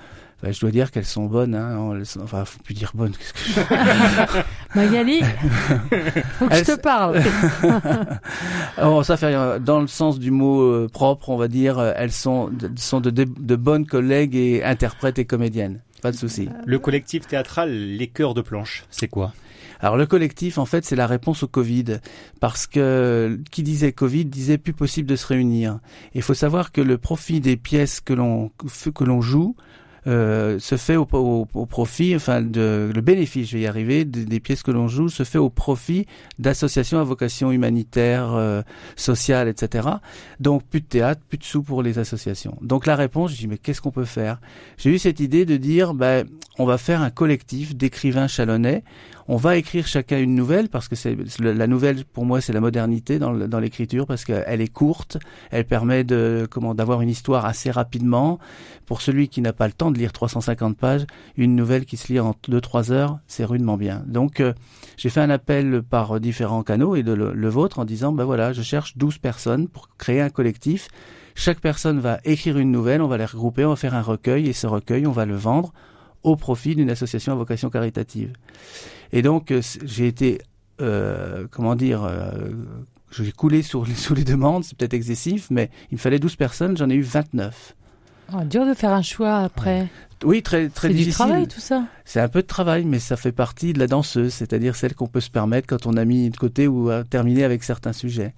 bah, 0.42 0.52
je 0.52 0.60
dois 0.60 0.70
dire 0.70 0.90
qu'elles 0.90 1.06
sont 1.06 1.24
bonnes. 1.26 1.54
Hein. 1.54 1.78
Enfin, 2.22 2.44
faut 2.44 2.60
plus 2.62 2.74
dire 2.74 2.92
bonnes. 2.94 3.12
qu'est-ce 3.12 3.32
que 3.32 3.60
je- 3.60 4.78
Magali, 4.78 5.20
faut 6.38 6.48
que 6.48 6.54
je 6.54 6.64
te 6.64 6.80
parle. 6.80 7.20
Oh, 8.82 9.02
ça 9.02 9.16
fait 9.16 9.26
rien. 9.26 9.58
Dans 9.60 9.80
le 9.80 9.86
sens 9.86 10.18
du 10.18 10.30
mot 10.30 10.60
euh, 10.62 10.88
propre, 10.92 11.30
on 11.30 11.36
va 11.36 11.48
dire, 11.48 11.80
elles 11.96 12.12
sont, 12.12 12.48
de- 12.48 12.70
sont 12.76 13.00
de, 13.00 13.10
de, 13.10 13.24
de 13.24 13.56
bonnes 13.56 13.86
collègues 13.86 14.34
et 14.34 14.64
interprètes 14.64 15.18
et 15.18 15.24
comédiennes. 15.24 15.80
Pas 16.02 16.10
de 16.12 16.16
souci. 16.16 16.48
Le 16.66 16.78
collectif 16.78 17.26
théâtral 17.26 17.70
Les 17.72 18.08
Cœurs 18.08 18.34
de 18.34 18.42
Planche, 18.42 18.84
c'est 18.90 19.08
quoi? 19.08 19.32
Alors 19.84 19.98
le 19.98 20.06
collectif, 20.06 20.56
en 20.56 20.64
fait, 20.64 20.82
c'est 20.86 20.96
la 20.96 21.06
réponse 21.06 21.42
au 21.42 21.46
Covid, 21.46 21.98
parce 22.40 22.66
que 22.66 23.38
qui 23.50 23.62
disait 23.62 23.92
Covid 23.92 24.24
disait 24.24 24.56
plus 24.56 24.72
possible 24.72 25.06
de 25.06 25.14
se 25.14 25.26
réunir. 25.26 25.78
Il 26.14 26.22
faut 26.22 26.32
savoir 26.32 26.72
que 26.72 26.80
le 26.80 26.96
profit 26.96 27.42
des 27.42 27.58
pièces 27.58 28.00
que 28.00 28.14
l'on 28.14 28.50
que 28.94 29.04
l'on 29.04 29.20
joue 29.20 29.54
euh, 30.06 30.58
se 30.58 30.78
fait 30.78 30.96
au, 30.96 31.04
profit, 31.04 32.16
enfin 32.16 32.40
de, 32.40 32.90
le 32.94 33.00
bénéfice, 33.02 33.48
je 33.48 33.56
vais 33.56 33.62
y 33.62 33.66
arriver, 33.66 34.06
des, 34.06 34.24
des 34.24 34.40
pièces 34.40 34.62
que 34.62 34.70
l'on 34.70 34.88
joue 34.88 35.10
se 35.10 35.22
fait 35.22 35.38
au 35.38 35.50
profit 35.50 36.06
d'associations 36.38 36.98
à 36.98 37.04
vocation 37.04 37.52
humanitaire, 37.52 38.34
euh, 38.34 38.62
sociale, 38.96 39.48
etc. 39.48 39.88
Donc 40.40 40.62
plus 40.64 40.80
de 40.80 40.86
théâtre, 40.86 41.20
plus 41.28 41.36
de 41.38 41.44
sous 41.44 41.62
pour 41.62 41.82
les 41.82 41.98
associations. 41.98 42.56
Donc 42.62 42.86
la 42.86 42.96
réponse, 42.96 43.32
je 43.32 43.36
dis 43.36 43.48
mais 43.48 43.58
qu'est-ce 43.58 43.82
qu'on 43.82 43.90
peut 43.90 44.06
faire? 44.06 44.40
J'ai 44.78 44.90
eu 44.90 44.98
cette 44.98 45.20
idée 45.20 45.44
de 45.44 45.58
dire, 45.58 45.92
ben 45.92 46.26
on 46.58 46.66
va 46.66 46.78
faire 46.78 47.02
un 47.02 47.10
collectif 47.10 47.74
d'écrivains 47.74 48.28
chalonnais. 48.28 48.84
On 49.26 49.36
va 49.36 49.56
écrire 49.56 49.86
chacun 49.86 50.18
une 50.18 50.34
nouvelle 50.34 50.68
parce 50.68 50.86
que 50.86 50.96
c'est 50.96 51.16
la 51.40 51.66
nouvelle 51.66 52.04
pour 52.04 52.26
moi 52.26 52.42
c'est 52.42 52.52
la 52.52 52.60
modernité 52.60 53.18
dans, 53.18 53.32
l'écriture 53.58 54.06
parce 54.06 54.24
qu'elle 54.24 54.60
est 54.60 54.72
courte, 54.72 55.16
elle 55.50 55.64
permet 55.64 56.04
de 56.04 56.46
comment 56.50 56.74
d'avoir 56.74 57.00
une 57.00 57.08
histoire 57.08 57.46
assez 57.46 57.70
rapidement. 57.70 58.38
Pour 58.84 59.00
celui 59.00 59.28
qui 59.28 59.40
n'a 59.40 59.54
pas 59.54 59.66
le 59.66 59.72
temps 59.72 59.90
de 59.90 59.96
lire 59.96 60.12
350 60.12 60.76
pages, 60.76 61.06
une 61.38 61.56
nouvelle 61.56 61.86
qui 61.86 61.96
se 61.96 62.12
lit 62.12 62.20
en 62.20 62.34
2-3 62.48 62.92
heures, 62.92 63.18
c'est 63.26 63.46
rudement 63.46 63.78
bien. 63.78 64.02
Donc 64.06 64.40
euh, 64.40 64.52
j'ai 64.98 65.08
fait 65.08 65.20
un 65.20 65.30
appel 65.30 65.82
par 65.82 66.20
différents 66.20 66.62
canaux 66.62 66.94
et 66.94 67.02
de 67.02 67.12
le, 67.12 67.32
le 67.32 67.48
vôtre 67.48 67.78
en 67.78 67.86
disant 67.86 68.12
ben 68.12 68.24
voilà, 68.24 68.52
je 68.52 68.60
cherche 68.60 68.98
12 68.98 69.18
personnes 69.18 69.68
pour 69.68 69.88
créer 69.96 70.20
un 70.20 70.28
collectif. 70.30 70.88
Chaque 71.34 71.60
personne 71.60 71.98
va 71.98 72.20
écrire 72.24 72.58
une 72.58 72.70
nouvelle, 72.70 73.00
on 73.00 73.08
va 73.08 73.16
les 73.16 73.24
regrouper, 73.24 73.64
on 73.64 73.70
va 73.70 73.76
faire 73.76 73.94
un 73.94 74.02
recueil 74.02 74.48
et 74.48 74.52
ce 74.52 74.66
recueil, 74.66 75.06
on 75.06 75.12
va 75.12 75.24
le 75.24 75.34
vendre 75.34 75.72
au 76.24 76.36
profit 76.36 76.74
d'une 76.74 76.90
association 76.90 77.32
à 77.32 77.36
vocation 77.36 77.70
caritative. 77.70 78.32
Et 79.12 79.22
donc, 79.22 79.50
euh, 79.50 79.62
j'ai 79.84 80.08
été, 80.08 80.40
euh, 80.80 81.46
comment 81.50 81.76
dire, 81.76 82.02
euh, 82.02 82.50
j'ai 83.12 83.30
coulé 83.30 83.62
sur 83.62 83.84
les, 83.84 83.94
sous 83.94 84.14
les 84.14 84.24
demandes, 84.24 84.64
c'est 84.64 84.76
peut-être 84.76 84.94
excessif, 84.94 85.48
mais 85.50 85.70
il 85.90 85.94
me 85.94 86.00
fallait 86.00 86.18
12 86.18 86.34
personnes, 86.36 86.76
j'en 86.76 86.90
ai 86.90 86.94
eu 86.94 87.02
29. 87.02 87.76
Oh, 88.32 88.42
dur 88.44 88.66
de 88.66 88.74
faire 88.74 88.92
un 88.92 89.02
choix 89.02 89.36
après. 89.36 89.86
Oui, 90.24 90.42
très 90.42 90.68
très 90.68 90.88
difficile. 90.88 91.12
C'est 91.12 91.24
du 91.24 91.30
travail 91.30 91.48
tout 91.48 91.60
ça. 91.60 91.84
C'est 92.04 92.20
un 92.20 92.28
peu 92.28 92.42
de 92.42 92.46
travail, 92.46 92.84
mais 92.84 92.98
ça 92.98 93.16
fait 93.16 93.32
partie 93.32 93.72
de 93.72 93.78
la 93.78 93.86
danseuse, 93.86 94.32
c'est-à-dire 94.32 94.76
celle 94.76 94.94
qu'on 94.94 95.06
peut 95.06 95.20
se 95.20 95.30
permettre 95.30 95.66
quand 95.66 95.86
on 95.86 95.96
a 95.96 96.04
mis 96.04 96.30
de 96.30 96.36
côté 96.36 96.66
ou 96.66 96.90
a 96.90 97.04
terminé 97.04 97.44
avec 97.44 97.62
certains 97.62 97.92
sujets. 97.92 98.34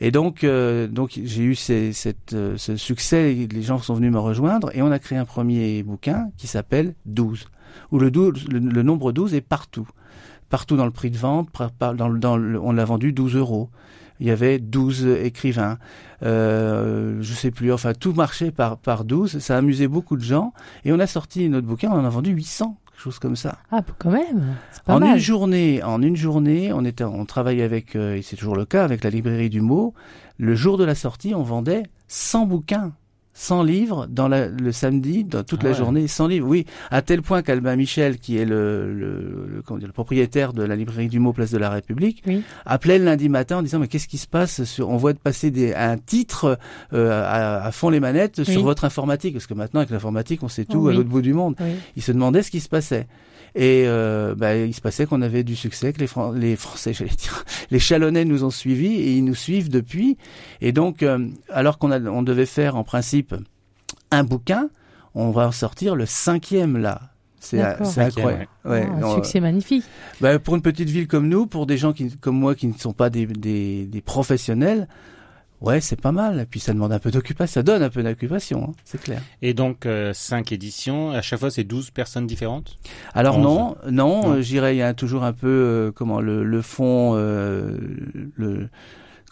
Et 0.00 0.10
donc, 0.10 0.44
euh, 0.44 0.86
donc 0.86 1.18
j'ai 1.22 1.42
eu 1.42 1.54
ces, 1.54 1.92
cette, 1.92 2.32
euh, 2.32 2.56
ce 2.56 2.76
succès, 2.76 3.48
les 3.50 3.62
gens 3.62 3.78
sont 3.78 3.94
venus 3.94 4.12
me 4.12 4.18
rejoindre 4.18 4.70
et 4.74 4.82
on 4.82 4.90
a 4.90 4.98
créé 4.98 5.18
un 5.18 5.24
premier 5.24 5.82
bouquin 5.82 6.28
qui 6.36 6.46
s'appelle 6.46 6.94
12, 7.06 7.46
où 7.90 7.98
le, 7.98 8.10
12, 8.10 8.48
le, 8.48 8.82
nombre 8.82 9.12
12 9.12 9.34
est 9.34 9.40
partout. 9.40 9.88
Partout 10.50 10.76
dans 10.76 10.84
le 10.84 10.92
prix 10.92 11.10
de 11.10 11.18
vente, 11.18 11.48
dans, 11.80 11.94
dans 11.94 12.38
on 12.38 12.72
l'a 12.72 12.84
vendu 12.84 13.12
12 13.12 13.36
euros 13.36 13.70
il 14.20 14.26
y 14.26 14.30
avait 14.30 14.58
12 14.58 15.06
écrivains. 15.22 15.78
Euh, 16.22 17.18
je 17.20 17.34
sais 17.34 17.50
plus, 17.50 17.72
enfin 17.72 17.92
tout 17.92 18.12
marchait 18.12 18.50
par, 18.50 18.78
par 18.78 19.04
12, 19.04 19.38
ça 19.38 19.56
amusait 19.56 19.88
beaucoup 19.88 20.16
de 20.16 20.22
gens, 20.22 20.52
et 20.84 20.92
on 20.92 20.98
a 20.98 21.06
sorti 21.06 21.48
notre 21.48 21.66
bouquin, 21.66 21.90
on 21.90 21.98
en 21.98 22.04
a 22.04 22.08
vendu 22.08 22.30
800 22.30 22.78
quelque 22.94 23.02
chose 23.02 23.18
comme 23.18 23.36
ça. 23.36 23.58
Ah, 23.72 23.82
quand 23.98 24.10
même. 24.10 24.54
Pas 24.84 24.94
en 24.94 25.02
une 25.02 25.18
journée, 25.18 25.82
en 25.82 26.00
une 26.00 26.16
journée, 26.16 26.72
on 26.72 26.84
était, 26.84 27.04
on 27.04 27.24
travaillait 27.26 27.64
avec, 27.64 27.96
euh, 27.96 28.14
et 28.14 28.22
c'est 28.22 28.36
toujours 28.36 28.56
le 28.56 28.64
cas, 28.64 28.84
avec 28.84 29.02
la 29.02 29.10
librairie 29.10 29.50
du 29.50 29.60
mot. 29.60 29.94
Le 30.38 30.54
jour 30.54 30.78
de 30.78 30.84
la 30.84 30.94
sortie, 30.94 31.34
on 31.34 31.42
vendait 31.42 31.82
100 32.08 32.46
bouquins. 32.46 32.92
100 33.34 33.64
livres 33.64 34.06
dans 34.08 34.28
le 34.28 34.72
samedi, 34.72 35.24
dans 35.24 35.42
toute 35.42 35.64
la 35.64 35.70
ah 35.70 35.74
journée, 35.74 36.06
100 36.06 36.28
livres. 36.28 36.48
Oui, 36.48 36.66
à 36.90 37.02
tel 37.02 37.20
point 37.20 37.42
qu'Albin 37.42 37.74
Michel, 37.74 38.18
qui 38.18 38.38
est 38.38 38.44
le, 38.44 38.94
le, 38.94 39.46
le, 39.48 39.92
propriétaire 39.92 40.52
de 40.52 40.62
la 40.62 40.76
librairie 40.76 41.08
du 41.08 41.18
mot 41.18 41.32
Place 41.32 41.50
de 41.50 41.58
la 41.58 41.68
République, 41.68 42.22
appelait 42.64 42.98
le 42.98 43.04
lundi 43.04 43.28
matin 43.28 43.58
en 43.58 43.62
disant 43.62 43.80
mais 43.80 43.88
qu'est-ce 43.88 44.06
qui 44.06 44.18
se 44.18 44.28
passe 44.28 44.62
sur, 44.64 44.88
On 44.88 44.96
voit 44.96 45.14
passer 45.14 45.50
des, 45.50 45.74
un 45.74 45.98
titre 45.98 46.58
euh, 46.92 47.22
à, 47.22 47.66
à, 47.66 47.72
fond 47.72 47.90
les 47.90 48.00
manettes 48.00 48.44
sur 48.44 48.62
votre 48.62 48.84
informatique, 48.84 49.34
parce 49.34 49.46
que 49.46 49.54
maintenant 49.54 49.80
avec 49.80 49.90
l'informatique 49.90 50.42
on 50.42 50.48
sait 50.48 50.64
tout 50.64 50.88
à 50.88 50.92
l'autre 50.92 51.08
bout 51.08 51.22
du 51.22 51.34
monde. 51.34 51.56
Il 51.96 52.02
se 52.02 52.12
demandait 52.12 52.42
ce 52.42 52.50
qui 52.50 52.60
se 52.60 52.68
passait. 52.68 53.06
Et 53.54 53.84
euh, 53.86 54.34
bah, 54.34 54.56
il 54.56 54.74
se 54.74 54.80
passait 54.80 55.06
qu'on 55.06 55.22
avait 55.22 55.44
du 55.44 55.54
succès, 55.54 55.92
que 55.92 56.00
les, 56.00 56.08
les 56.40 56.56
Français, 56.56 56.92
j'allais 56.94 57.10
dire, 57.10 57.44
les 57.70 57.78
Chalonnais 57.78 58.24
nous 58.24 58.44
ont 58.44 58.50
suivis 58.50 58.94
et 58.94 59.12
ils 59.12 59.24
nous 59.24 59.34
suivent 59.34 59.68
depuis. 59.68 60.18
Et 60.60 60.72
donc, 60.72 61.02
euh, 61.02 61.28
alors 61.50 61.78
qu'on 61.78 61.92
on 61.92 62.22
devait 62.22 62.46
faire 62.46 62.76
en 62.76 62.84
principe 62.84 63.34
un 64.10 64.24
bouquin, 64.24 64.68
on 65.14 65.30
va 65.30 65.48
en 65.48 65.52
sortir 65.52 65.94
le 65.94 66.06
cinquième 66.06 66.76
là. 66.78 67.00
C'est 67.40 67.60
incroyable. 67.60 68.48
Ouais. 68.64 68.88
Ah, 68.90 69.06
un 69.06 69.14
succès 69.16 69.38
magnifique. 69.38 69.84
Bah, 70.20 70.38
pour 70.38 70.54
une 70.54 70.62
petite 70.62 70.88
ville 70.88 71.06
comme 71.06 71.28
nous, 71.28 71.46
pour 71.46 71.66
des 71.66 71.76
gens 71.76 71.92
qui, 71.92 72.10
comme 72.16 72.38
moi 72.38 72.54
qui 72.54 72.66
ne 72.66 72.72
sont 72.72 72.94
pas 72.94 73.10
des, 73.10 73.26
des, 73.26 73.84
des 73.84 74.00
professionnels, 74.00 74.88
Ouais, 75.60 75.80
c'est 75.80 76.00
pas 76.00 76.12
mal. 76.12 76.40
Et 76.40 76.44
puis 76.46 76.60
ça 76.60 76.72
demande 76.72 76.92
un 76.92 76.98
peu 76.98 77.10
d'occupation, 77.10 77.54
ça 77.54 77.62
donne 77.62 77.82
un 77.82 77.90
peu 77.90 78.02
d'occupation, 78.02 78.68
hein, 78.70 78.72
c'est 78.84 79.00
clair. 79.00 79.22
Et 79.40 79.54
donc 79.54 79.86
euh, 79.86 80.12
cinq 80.12 80.52
éditions, 80.52 81.10
à 81.10 81.22
chaque 81.22 81.40
fois 81.40 81.50
c'est 81.50 81.64
12 81.64 81.90
personnes 81.90 82.26
différentes? 82.26 82.76
Alors 83.14 83.38
non, 83.38 83.76
non, 83.90 84.34
euh, 84.34 84.40
j'irais 84.42 84.74
il 84.74 84.78
y 84.78 84.82
a 84.82 84.94
toujours 84.94 85.24
un 85.24 85.32
peu 85.32 85.48
euh, 85.48 85.92
comment 85.92 86.20
le, 86.20 86.44
le 86.44 86.62
fond 86.62 87.14
le 87.14 88.68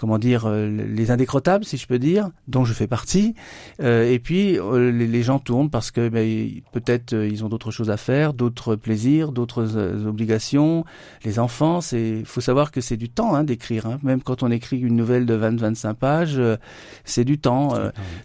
comment 0.02 0.18
dire, 0.18 0.46
euh, 0.46 0.66
les 0.68 1.12
indécrottables, 1.12 1.64
si 1.64 1.76
je 1.76 1.86
peux 1.86 2.00
dire, 2.00 2.30
dont 2.48 2.64
je 2.64 2.72
fais 2.72 2.88
partie. 2.88 3.36
Euh, 3.80 4.10
et 4.10 4.18
puis 4.18 4.58
euh, 4.58 4.90
les, 4.90 5.22
gens 5.22 5.38
tournent 5.38 5.70
parce 5.70 5.92
que 5.92 6.08
ben, 6.08 6.50
peut-être 6.72 7.12
ils 7.14 7.44
ont 7.44 7.48
d'autres 7.48 7.70
choses 7.70 7.88
à 7.88 7.96
faire, 7.96 8.34
d'autres 8.34 8.74
plaisirs, 8.74 9.30
d'autres 9.30 9.76
obligations. 10.04 10.84
Les 11.24 11.38
enfants, 11.38 11.80
c'est, 11.80 12.24
faut 12.24 12.40
savoir 12.40 12.72
que 12.72 12.80
c'est 12.80 12.96
du 12.96 13.10
temps 13.10 13.36
hein, 13.36 13.44
d'écrire. 13.44 13.86
Hein. 13.86 14.00
Même 14.02 14.24
quand 14.24 14.42
on 14.42 14.50
écrit 14.50 14.80
une 14.80 14.96
nouvelle 14.96 15.24
de 15.24 15.38
20-25 15.38 15.94
pages, 15.94 16.42
c'est 17.04 17.24
du 17.24 17.38
temps. 17.38 17.74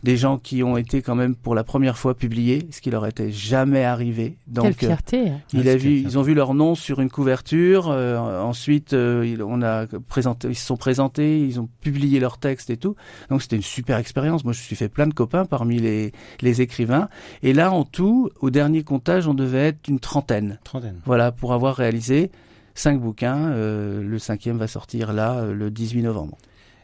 des 0.02 0.18
gens 0.18 0.40
qui 0.40 0.64
ont 0.64 0.78
été 0.78 1.04
quand 1.04 1.14
même 1.14 1.36
pour 1.36 1.54
la 1.54 1.64
première 1.64 2.00
fois 2.00 2.16
publiés, 2.16 2.68
ce 2.72 2.82
qui 2.82 2.90
leur 2.90 3.06
était 3.06 3.32
jamais 3.32 3.84
arrivé. 3.84 4.36
Donc, 4.48 4.66
Quelle 4.66 4.74
fierté. 4.74 5.30
Hein. 5.30 5.42
il 5.54 5.70
a 5.70 5.76
vu, 5.76 6.00
ils 6.00 6.18
ont 6.18 6.24
vu 6.24 6.34
leur 6.34 6.56
nom 6.56 6.74
sur 6.74 7.02
une 7.02 7.12
couverture. 7.12 7.90
ensuite, 7.90 8.96
on 8.96 9.62
a 9.62 9.86
présenté, 10.08 10.48
ils 10.48 10.56
se 10.56 10.66
sont 10.66 10.78
présentés, 10.78 11.40
ils 11.42 11.60
ont 11.60 11.67
publier 11.82 12.20
leurs 12.20 12.38
textes 12.38 12.70
et 12.70 12.78
tout. 12.78 12.96
Donc 13.30 13.42
c'était 13.42 13.56
une 13.56 13.62
super 13.62 13.98
expérience. 13.98 14.44
Moi, 14.44 14.54
je 14.54 14.60
me 14.60 14.64
suis 14.64 14.76
fait 14.76 14.90
plein 14.90 15.08
de 15.08 15.14
copains 15.14 15.46
parmi 15.46 15.80
les, 15.80 16.12
les 16.42 16.62
écrivains. 16.62 17.10
Et 17.44 17.54
là, 17.54 17.72
en 17.72 17.84
tout, 17.84 18.30
au 18.40 18.50
dernier 18.50 18.84
comptage, 18.84 19.28
on 19.28 19.34
devait 19.34 19.68
être 19.68 19.88
une 19.88 20.00
trentaine. 20.00 20.60
Trentaine. 20.64 21.02
Voilà, 21.06 21.32
pour 21.32 21.54
avoir 21.54 21.76
réalisé 21.76 22.32
cinq 22.76 23.00
bouquins. 23.00 23.50
Euh, 23.52 24.02
le 24.02 24.20
cinquième 24.20 24.58
va 24.58 24.68
sortir 24.68 25.14
là, 25.14 25.40
euh, 25.40 25.54
le 25.54 25.70
18 25.72 26.04
novembre. 26.04 26.38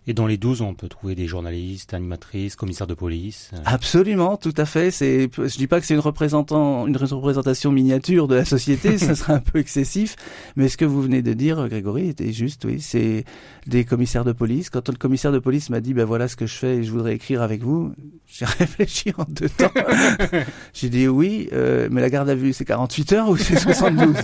Et 0.05 0.13
dans 0.13 0.27
les 0.27 0.37
12, 0.37 0.61
on 0.61 0.73
peut 0.73 0.89
trouver 0.89 1.15
des 1.15 1.27
journalistes, 1.27 1.93
animatrices, 1.93 2.55
commissaires 2.55 2.87
de 2.87 2.93
police. 2.93 3.51
Absolument, 3.63 4.35
tout 4.35 4.53
à 4.57 4.65
fait. 4.65 4.91
C'est, 4.91 5.29
je 5.37 5.57
dis 5.57 5.67
pas 5.67 5.79
que 5.79 5.85
c'est 5.85 5.93
une 5.93 6.01
représentant, 6.01 6.87
une 6.87 6.97
représentation 6.97 7.71
miniature 7.71 8.27
de 8.27 8.35
la 8.35 8.43
société, 8.43 8.97
ça 8.97 9.15
serait 9.15 9.33
un 9.33 9.39
peu 9.39 9.59
excessif. 9.59 10.15
Mais 10.57 10.67
ce 10.67 10.75
que 10.75 10.85
vous 10.85 11.01
venez 11.01 11.21
de 11.21 11.31
dire, 11.33 11.67
Grégory, 11.69 12.09
était 12.09 12.33
juste, 12.33 12.65
oui. 12.65 12.81
C'est 12.81 13.23
des 13.65 13.85
commissaires 13.85 14.25
de 14.25 14.33
police. 14.33 14.69
Quand 14.69 14.89
le 14.89 14.95
commissaire 14.95 15.31
de 15.31 15.39
police 15.39 15.69
m'a 15.69 15.79
dit, 15.79 15.93
ben 15.93 16.05
voilà 16.05 16.27
ce 16.27 16.35
que 16.35 16.47
je 16.47 16.55
fais 16.55 16.77
et 16.77 16.83
je 16.83 16.91
voudrais 16.91 17.15
écrire 17.15 17.41
avec 17.41 17.63
vous, 17.63 17.93
j'ai 18.27 18.45
réfléchi 18.45 19.13
en 19.17 19.25
deux 19.29 19.49
temps. 19.49 19.71
j'ai 20.73 20.89
dit 20.89 21.07
oui, 21.07 21.47
euh, 21.53 21.87
mais 21.89 22.01
la 22.01 22.09
garde 22.09 22.29
à 22.29 22.35
vue, 22.35 22.51
c'est 22.51 22.65
48 22.65 23.13
heures 23.13 23.29
ou 23.29 23.37
c'est 23.37 23.57
72? 23.57 24.15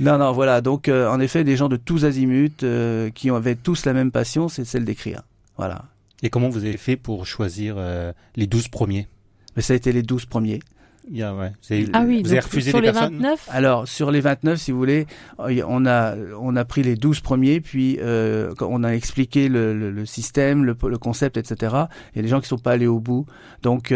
Non, 0.00 0.18
non, 0.18 0.32
voilà. 0.32 0.60
Donc, 0.60 0.88
euh, 0.88 1.08
en 1.08 1.20
effet, 1.20 1.44
des 1.44 1.56
gens 1.56 1.68
de 1.68 1.76
tous 1.76 2.04
azimuts 2.04 2.50
euh, 2.62 3.10
qui 3.10 3.30
avaient 3.30 3.56
tous 3.56 3.84
la 3.84 3.92
même 3.92 4.10
passion, 4.10 4.48
c'est 4.48 4.64
celle 4.64 4.84
d'écrire. 4.84 5.22
Voilà. 5.56 5.84
Et 6.22 6.30
comment 6.30 6.48
vous 6.48 6.64
avez 6.64 6.76
fait 6.76 6.96
pour 6.96 7.26
choisir 7.26 7.76
euh, 7.78 8.12
les 8.36 8.46
12 8.46 8.68
premiers? 8.68 9.08
Mais 9.56 9.62
ça 9.62 9.72
a 9.72 9.76
été 9.76 9.92
les 9.92 10.02
12 10.02 10.26
premiers. 10.26 10.60
Yeah, 11.10 11.34
ouais. 11.34 11.52
ah 11.94 12.04
oui, 12.06 12.22
vous 12.22 12.32
avez 12.32 12.40
refusé 12.40 12.70
sur 12.70 12.82
les 12.82 12.90
29 12.90 13.48
Alors, 13.50 13.88
sur 13.88 14.10
les 14.10 14.20
29, 14.20 14.60
si 14.60 14.72
vous 14.72 14.78
voulez, 14.78 15.06
on 15.38 15.86
a, 15.86 16.14
on 16.38 16.54
a 16.54 16.64
pris 16.66 16.82
les 16.82 16.96
12 16.96 17.20
premiers, 17.20 17.62
puis 17.62 17.98
on 18.02 18.84
a 18.84 18.90
expliqué 18.90 19.48
le, 19.48 19.72
le, 19.72 19.90
le 19.90 20.04
système, 20.04 20.66
le, 20.66 20.76
le, 20.82 20.98
concept, 20.98 21.38
etc. 21.38 21.74
Il 22.12 22.16
y 22.16 22.18
a 22.18 22.22
des 22.22 22.28
gens 22.28 22.42
qui 22.42 22.48
sont 22.48 22.58
pas 22.58 22.72
allés 22.72 22.86
au 22.86 23.00
bout. 23.00 23.24
Donc, 23.62 23.90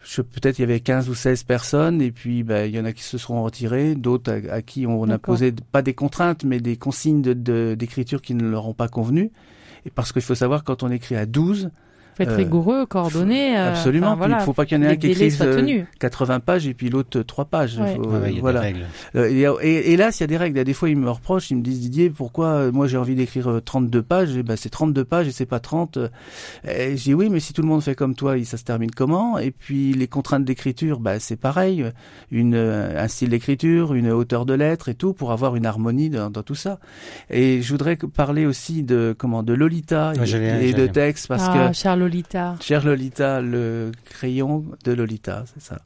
peut-être 0.00 0.58
il 0.58 0.62
y 0.62 0.64
avait 0.64 0.80
15 0.80 1.08
ou 1.08 1.14
16 1.14 1.44
personnes 1.44 2.00
et 2.00 2.10
puis 2.10 2.42
ben, 2.42 2.64
il 2.64 2.74
y 2.74 2.80
en 2.80 2.84
a 2.84 2.92
qui 2.92 3.02
se 3.02 3.18
seront 3.18 3.42
retirés, 3.42 3.94
d'autres 3.94 4.32
à, 4.50 4.62
qui 4.62 4.86
on 4.86 5.08
a 5.08 5.18
posé 5.18 5.52
pas 5.72 5.82
des 5.82 5.94
contraintes 5.94 6.44
mais 6.44 6.60
des 6.60 6.76
consignes 6.76 7.22
d'écriture 7.22 8.20
de, 8.20 8.24
qui 8.24 8.34
ne 8.34 8.48
leur 8.48 8.66
ont 8.66 8.74
pas 8.74 8.88
convenu. 8.88 9.30
Et 9.86 9.90
parce 9.90 10.12
qu'il 10.12 10.22
faut 10.22 10.34
savoir 10.34 10.64
quand 10.64 10.82
on 10.82 10.90
écrit 10.90 11.16
à 11.16 11.26
12, 11.26 11.70
faut 12.16 12.22
être 12.22 12.34
rigoureux, 12.34 12.86
coordonné. 12.86 13.56
Euh, 13.56 13.70
absolument. 13.70 14.18
il 14.22 14.34
ne 14.34 14.40
faut 14.40 14.52
pas 14.52 14.66
qu'il 14.66 14.78
y 14.78 14.80
en 14.80 14.84
ait 14.84 14.92
un 14.92 14.96
qui 14.96 15.08
écrive 15.08 15.86
80 15.98 16.34
euh, 16.34 16.38
pages 16.38 16.66
et 16.66 16.74
puis 16.74 16.90
l'autre 16.90 17.20
3 17.20 17.44
pages. 17.46 17.74
il 17.74 18.34
y 18.34 18.38
a 18.38 18.40
voilà. 18.40 18.60
des 18.60 18.66
règles. 18.66 18.86
Euh, 19.16 19.58
et, 19.62 19.96
là, 19.96 20.10
il 20.14 20.20
y 20.20 20.24
a 20.24 20.26
des 20.26 20.36
règles. 20.36 20.56
Il 20.56 20.58
y 20.58 20.62
a 20.62 20.64
des 20.64 20.74
fois, 20.74 20.88
ils 20.88 20.96
me 20.96 21.10
reprochent, 21.10 21.50
ils 21.50 21.56
me 21.56 21.62
disent 21.62 21.80
Didier, 21.80 22.10
pourquoi 22.10 22.70
moi 22.72 22.86
j'ai 22.86 22.96
envie 22.96 23.14
d'écrire 23.14 23.60
32 23.64 24.02
pages? 24.02 24.36
Et 24.36 24.42
ben 24.42 24.56
c'est 24.56 24.68
32 24.68 25.04
pages 25.04 25.28
et 25.28 25.32
c'est 25.32 25.46
pas 25.46 25.60
30. 25.60 25.98
Et 26.68 26.96
je 26.96 27.02
dis 27.02 27.14
oui, 27.14 27.28
mais 27.30 27.40
si 27.40 27.52
tout 27.52 27.62
le 27.62 27.68
monde 27.68 27.82
fait 27.82 27.94
comme 27.94 28.14
toi, 28.14 28.34
ça 28.44 28.56
se 28.56 28.64
termine 28.64 28.90
comment? 28.90 29.38
Et 29.38 29.50
puis 29.50 29.92
les 29.92 30.08
contraintes 30.08 30.44
d'écriture, 30.44 31.00
bah 31.00 31.18
c'est 31.18 31.36
pareil. 31.36 31.84
Une 32.30 32.54
un 32.54 33.08
style 33.08 33.30
d'écriture, 33.30 33.94
une 33.94 34.10
hauteur 34.10 34.46
de 34.46 34.54
lettres 34.54 34.88
et 34.88 34.94
tout 34.94 35.12
pour 35.12 35.32
avoir 35.32 35.56
une 35.56 35.66
harmonie 35.66 36.10
dans, 36.10 36.30
tout 36.30 36.54
ça. 36.54 36.78
Et 37.28 37.62
je 37.62 37.72
voudrais 37.72 37.96
parler 37.96 38.46
aussi 38.46 38.82
de 38.82 39.14
comment 39.16 39.42
de 39.42 39.52
Lolita 39.52 40.12
et, 40.14 40.72
de 40.72 40.86
texte 40.86 41.28
parce 41.28 41.44
ah, 41.48 41.68
que 41.68 41.76
Charles 41.76 41.99
Lolita. 42.00 42.56
Cher 42.60 42.84
Lolita, 42.84 43.40
le 43.40 43.92
crayon 44.06 44.64
de 44.84 44.92
Lolita, 44.92 45.44
c'est 45.54 45.62
ça. 45.62 45.82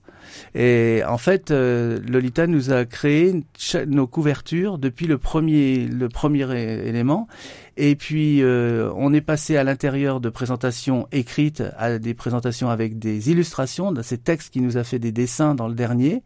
Et 0.55 1.03
en 1.07 1.19
fait, 1.19 1.51
euh, 1.51 1.99
Lolita 2.09 2.47
nous 2.47 2.73
a 2.73 2.85
créé 2.85 3.45
nos 3.87 4.07
couvertures 4.07 4.79
depuis 4.79 5.07
le 5.07 5.19
premier, 5.19 5.87
le 5.87 6.09
premier 6.09 6.51
élément. 6.87 7.29
Et 7.77 7.97
puis, 7.97 8.43
euh, 8.43 8.91
on 8.97 9.13
est 9.13 9.21
passé 9.21 9.57
à 9.57 9.65
l'intérieur 9.65 10.21
de 10.21 10.29
présentations 10.29 11.09
écrites 11.13 11.63
à 11.77 11.99
des 11.99 12.15
présentations 12.15 12.71
avec 12.71 12.99
des 12.99 13.31
illustrations, 13.31 13.93
de 13.93 14.01
ces 14.01 14.19
textes 14.19 14.53
qui 14.53 14.61
nous 14.61 14.77
a 14.77 14.85
fait 14.85 14.99
des 14.99 15.13
dessins 15.13 15.55
dans 15.55 15.69
le 15.69 15.75
dernier 15.75 16.23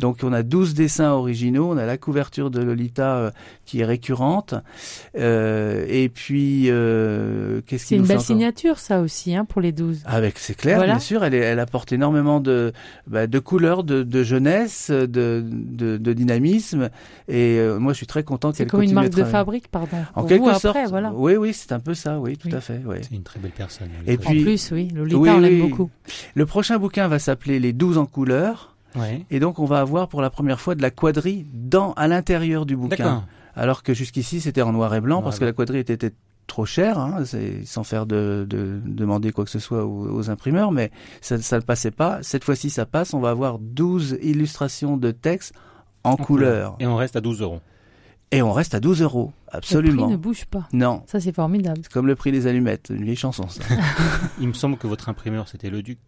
Donc 0.00 0.18
on 0.22 0.32
a 0.32 0.42
12 0.42 0.74
dessins 0.74 1.10
originaux, 1.12 1.70
on 1.70 1.76
a 1.76 1.86
la 1.86 1.96
couverture 1.98 2.50
de 2.50 2.60
Lolita 2.60 3.16
euh, 3.18 3.30
qui 3.66 3.80
est 3.80 3.84
récurrente, 3.84 4.54
euh, 5.16 5.84
et 5.88 6.08
puis 6.08 6.64
euh, 6.70 7.60
qu'est-ce 7.66 7.86
C'est 7.86 7.96
une 7.96 8.06
belle 8.06 8.20
signature, 8.20 8.78
ça 8.78 9.00
aussi, 9.00 9.34
hein, 9.36 9.44
pour 9.44 9.60
les 9.60 9.72
12. 9.72 10.02
avec, 10.06 10.38
c'est 10.38 10.54
clair, 10.54 10.76
Voilà. 10.78 10.94
bien 10.94 11.00
sûr, 11.00 11.22
elle, 11.24 11.34
est- 11.34 11.38
elle 11.38 11.60
apporte 11.60 11.92
énormément 11.92 12.40
de, 12.40 12.72
bah, 13.06 13.26
de 13.26 13.38
couleurs, 13.38 13.84
de, 13.84 14.02
de 14.02 14.22
jeunesse, 14.24 14.90
de, 14.90 15.44
de, 15.46 15.96
de 15.98 16.12
dynamisme, 16.12 16.88
et 17.28 17.58
euh, 17.58 17.78
moi 17.78 17.92
je 17.92 17.98
suis 17.98 18.06
très 18.06 18.22
content 18.24 18.50
C'est 18.52 18.58
qu'elle 18.64 18.70
comme 18.70 18.80
une 18.82 18.86
continue 18.94 18.98
à 18.98 19.02
marque 19.02 19.14
de 19.14 19.24
fabrique, 19.24 19.68
pardon. 19.68 19.96
En 20.14 20.20
Pour 20.22 20.28
quelque 20.28 20.42
vous, 20.44 20.50
sorte, 20.58 20.76
après, 20.76 20.86
voilà. 20.86 21.12
oui, 21.14 21.36
oui, 21.36 21.52
c'est 21.52 21.72
un 21.72 21.80
peu 21.80 21.94
ça, 21.94 22.18
oui, 22.18 22.36
tout 22.36 22.48
Oui. 22.48 22.54
à 22.54 22.60
fait, 22.60 22.80
oui. 22.86 22.96
C'est 23.02 23.14
une 23.14 23.22
très 23.22 23.38
belle 23.38 23.52
personne. 23.52 23.88
Et 24.06 24.14
En 24.14 24.30
puis- 24.30 24.42
plus, 24.42 24.70
oui, 24.72 24.88
Lolita, 24.94 25.18
Oui, 25.18 25.28
on 25.30 25.38
l'aime 25.38 25.60
oui. 25.62 25.68
beaucoup. 25.68 25.90
Le 26.34 26.46
prochain 26.46 26.78
bouquin 26.78 27.06
va 27.08 27.18
s'appeler 27.18 27.58
Les 27.60 27.72
12 27.72 27.98
en 27.98 28.06
couleurs, 28.06 28.69
Ouais. 28.96 29.24
et 29.30 29.38
donc 29.40 29.58
on 29.58 29.64
va 29.66 29.80
avoir 29.80 30.08
pour 30.08 30.20
la 30.22 30.30
première 30.30 30.60
fois 30.60 30.74
de 30.74 30.82
la 30.82 30.90
quadrille 30.90 31.46
dans, 31.52 31.92
à 31.94 32.08
l'intérieur 32.08 32.66
du 32.66 32.76
bouquin. 32.76 33.24
Alors 33.54 33.82
que 33.82 33.94
jusqu'ici 33.94 34.40
c'était 34.40 34.62
en 34.62 34.72
noir 34.72 34.94
et 34.94 35.00
blanc 35.00 35.16
Noir 35.16 35.24
parce 35.24 35.36
et 35.36 35.40
que 35.40 35.44
la 35.44 35.52
quadrille 35.52 35.80
était, 35.80 35.94
était 35.94 36.12
trop 36.46 36.66
chère, 36.66 36.98
hein, 36.98 37.24
c'est- 37.24 37.64
sans 37.64 37.84
faire 37.84 38.06
de, 38.06 38.44
de 38.48 38.80
demander 38.84 39.30
quoi 39.32 39.44
que 39.44 39.50
ce 39.50 39.58
soit 39.60 39.84
aux, 39.84 40.08
aux 40.12 40.30
imprimeurs, 40.30 40.72
mais 40.72 40.90
ça, 41.20 41.38
ça 41.40 41.56
ne 41.58 41.62
passait 41.62 41.90
pas. 41.92 42.18
Cette 42.22 42.42
fois-ci 42.44 42.70
ça 42.70 42.86
passe, 42.86 43.14
on 43.14 43.20
va 43.20 43.30
avoir 43.30 43.58
12 43.60 44.18
illustrations 44.22 44.96
de 44.96 45.10
texte 45.12 45.52
en, 46.02 46.16
couleur. 46.16 46.76
Et 46.80 46.86
on 46.86 46.96
reste 46.96 47.14
à 47.16 47.20
12 47.20 47.42
euros. 47.42 47.60
Et 48.32 48.42
on 48.42 48.52
reste 48.52 48.74
à 48.76 48.80
12 48.80 49.02
euros, 49.02 49.32
Le 49.52 49.56
absolument. 49.58 50.02
prix 50.04 50.12
ne 50.12 50.16
bouge 50.16 50.44
pas. 50.44 50.68
Non, 50.72 51.02
Ça, 51.06 51.18
c'est 51.18 51.34
formidable. 51.34 51.80
c'est 51.82 51.92
comme 51.92 52.06
le 52.06 52.14
prix 52.14 52.30
des 52.30 52.46
allumettes, 52.46 52.90
une 52.94 53.04
vieille 53.04 53.16
chanson 53.16 53.48
ça. 53.48 53.62
Il 54.40 54.46
me 54.46 54.52
semble 54.52 54.76
que 54.76 54.86
votre 54.86 55.08
imprimeur, 55.08 55.48
c'était 55.48 55.68
le 55.68 55.82
Duc. 55.82 55.98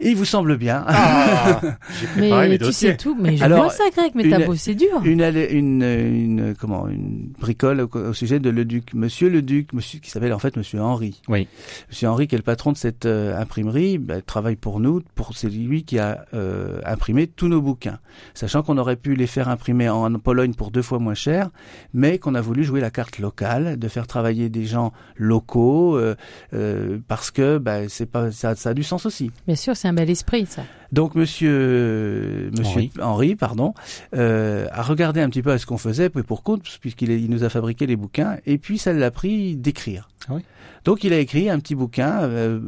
Il 0.00 0.16
vous 0.16 0.24
semble 0.24 0.56
bien 0.56 0.84
Ah 0.86 1.60
J'ai 2.00 2.06
préparé 2.08 2.42
mes 2.44 2.48
Mais 2.54 2.58
tu 2.58 2.64
dossiers. 2.64 2.90
sais 2.92 2.96
tout. 2.96 3.16
Mais 3.20 3.36
je 3.36 3.44
Alors, 3.44 3.64
vois 3.64 3.70
ça, 3.72 3.84
Greg, 3.96 4.12
mais 4.14 4.28
t'as 4.28 4.44
bossé 4.44 4.74
dur. 4.74 5.00
une, 5.04 5.20
une, 5.22 5.82
une, 5.82 6.54
comment, 6.58 6.88
une 6.88 7.28
bricole 7.38 7.80
au, 7.80 7.88
au 7.96 8.12
sujet 8.12 8.40
de 8.40 8.50
le 8.50 8.64
duc. 8.64 8.94
Monsieur 8.94 9.28
le 9.28 9.42
duc, 9.42 9.72
monsieur 9.72 9.98
qui 10.00 10.10
s'appelle 10.10 10.32
en 10.32 10.38
fait 10.38 10.56
Monsieur 10.56 10.80
Henri. 10.80 11.20
Oui. 11.28 11.46
Monsieur 11.88 12.08
Henri, 12.08 12.26
qui 12.26 12.34
est 12.34 12.38
le 12.38 12.44
patron 12.44 12.72
de 12.72 12.76
cette 12.76 13.06
euh, 13.06 13.38
imprimerie, 13.40 13.98
bah, 13.98 14.20
travaille 14.22 14.56
pour 14.56 14.80
nous. 14.80 15.02
Pour 15.14 15.36
c'est 15.36 15.48
lui 15.48 15.84
qui 15.84 15.98
a 15.98 16.24
euh, 16.34 16.80
imprimé 16.84 17.26
tous 17.26 17.48
nos 17.48 17.60
bouquins, 17.62 17.98
sachant 18.34 18.62
qu'on 18.62 18.78
aurait 18.78 18.96
pu 18.96 19.14
les 19.14 19.26
faire 19.26 19.48
imprimer 19.48 19.88
en 19.88 20.12
Pologne 20.14 20.54
pour 20.54 20.70
deux 20.70 20.82
fois 20.82 20.98
moins 20.98 21.14
cher, 21.14 21.50
mais 21.94 22.18
qu'on 22.18 22.34
a 22.34 22.40
voulu 22.40 22.64
jouer 22.64 22.80
la 22.80 22.90
carte 22.90 23.18
locale, 23.18 23.78
de 23.78 23.88
faire 23.88 24.06
travailler 24.06 24.48
des 24.48 24.64
gens 24.66 24.92
locaux, 25.16 25.96
euh, 25.96 26.14
euh, 26.54 26.98
parce 27.08 27.30
que 27.30 27.58
bah, 27.58 27.88
c'est 27.88 28.06
pas 28.06 28.30
ça, 28.30 28.54
ça 28.56 28.70
a 28.70 28.74
du 28.74 28.82
sens 28.82 29.06
aussi. 29.06 29.30
Bien 29.46 29.56
sûr, 29.56 29.76
c'est 29.82 29.88
un 29.88 29.92
bel 29.92 30.08
esprit, 30.08 30.46
ça. 30.46 30.62
Donc 30.92 31.14
monsieur, 31.14 32.50
monsieur 32.56 32.72
Henri. 32.76 32.90
Henri, 33.00 33.36
pardon, 33.36 33.74
euh, 34.14 34.66
a 34.72 34.82
regardé 34.82 35.20
un 35.20 35.28
petit 35.28 35.42
peu 35.42 35.50
à 35.50 35.58
ce 35.58 35.66
qu'on 35.66 35.78
faisait, 35.78 36.08
puis 36.10 36.22
pour 36.22 36.42
compte, 36.42 36.62
puisqu'il 36.80 37.10
il 37.10 37.28
nous 37.30 37.44
a 37.44 37.48
fabriqué 37.48 37.86
les 37.86 37.96
bouquins, 37.96 38.36
et 38.46 38.58
puis 38.58 38.78
ça 38.78 38.92
l'a 38.92 39.10
pris 39.10 39.56
d'écrire. 39.56 40.08
Ah 40.28 40.34
oui. 40.34 40.42
Donc 40.84 41.04
il 41.04 41.12
a 41.12 41.18
écrit 41.18 41.48
un 41.50 41.58
petit 41.58 41.74
bouquin, 41.74 42.22
euh, 42.22 42.60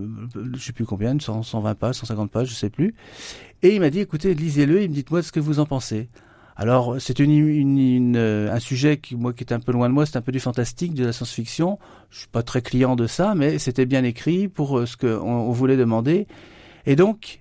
je 0.54 0.60
sais 0.60 0.72
plus 0.72 0.84
combien, 0.86 1.18
100, 1.18 1.42
120 1.42 1.74
pages, 1.74 1.94
150 1.96 2.30
pages, 2.30 2.48
je 2.48 2.54
sais 2.54 2.70
plus, 2.70 2.94
et 3.62 3.74
il 3.74 3.80
m'a 3.80 3.90
dit 3.90 4.00
écoutez, 4.00 4.34
lisez-le 4.34 4.82
et 4.82 4.88
me 4.88 4.94
dites-moi 4.94 5.22
ce 5.22 5.30
que 5.32 5.40
vous 5.40 5.58
en 5.60 5.66
pensez. 5.66 6.08
Alors 6.56 6.96
c'est 7.00 7.18
une, 7.18 7.32
une- 7.32 7.78
une, 7.78 8.16
euh, 8.16 8.52
un 8.54 8.60
sujet 8.60 8.96
qui 8.98 9.16
moi 9.16 9.32
qui 9.32 9.42
est 9.42 9.52
un 9.52 9.58
peu 9.58 9.72
loin 9.72 9.88
de 9.88 9.94
moi, 9.94 10.06
c'est 10.06 10.16
un 10.16 10.20
peu 10.22 10.30
du 10.30 10.38
fantastique, 10.38 10.94
de 10.94 11.04
la 11.04 11.12
science-fiction. 11.12 11.80
Je 12.10 12.18
suis 12.20 12.28
pas 12.28 12.44
très 12.44 12.62
client 12.62 12.94
de 12.94 13.08
ça, 13.08 13.34
mais 13.34 13.58
c'était 13.58 13.86
bien 13.86 14.04
écrit 14.04 14.46
pour 14.46 14.78
euh, 14.78 14.86
ce 14.86 14.96
que 14.96 15.18
on, 15.20 15.48
on 15.48 15.52
voulait 15.52 15.76
demander. 15.76 16.28
Et 16.86 16.96
donc 16.96 17.40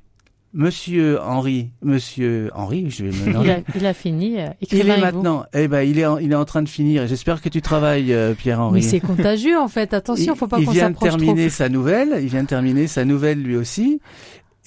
Monsieur 0.55 1.19
Henri, 1.19 1.71
Monsieur 1.81 2.51
Henri, 2.53 2.91
je 2.91 3.05
vais 3.05 3.31
me 3.31 3.43
Il 3.43 3.49
a, 3.49 3.59
il 3.75 3.85
a 3.87 3.93
fini. 3.95 4.39
euh, 4.39 4.49
Il 4.71 4.87
est 4.87 4.97
maintenant, 4.99 5.45
eh 5.53 5.67
ben, 5.67 5.81
il 5.81 5.97
est, 5.97 6.05
en, 6.05 6.19
il 6.19 6.31
est 6.31 6.35
en 6.35 6.45
train 6.45 6.61
de 6.61 6.69
finir. 6.69 7.07
J'espère 7.07 7.41
que 7.41 7.49
tu 7.49 7.59
travailles, 7.63 8.13
euh, 8.13 8.35
Pierre-Henri. 8.35 8.73
Mais 8.75 8.87
c'est 8.87 8.99
contagieux, 8.99 9.57
en 9.59 9.67
fait. 9.67 9.95
Attention, 9.95 10.35
faut 10.35 10.45
pas 10.47 10.59
il 10.59 10.65
qu'on 10.65 10.71
vient 10.71 10.91
de 10.91 10.93
s'approche 10.93 11.09
trop. 11.09 11.17
terminer 11.19 11.49
sa 11.49 11.69
nouvelle. 11.69 12.19
Il 12.21 12.27
vient 12.27 12.43
de 12.43 12.47
terminer 12.47 12.85
sa 12.85 13.03
nouvelle 13.03 13.41
lui 13.41 13.55
aussi. 13.55 13.99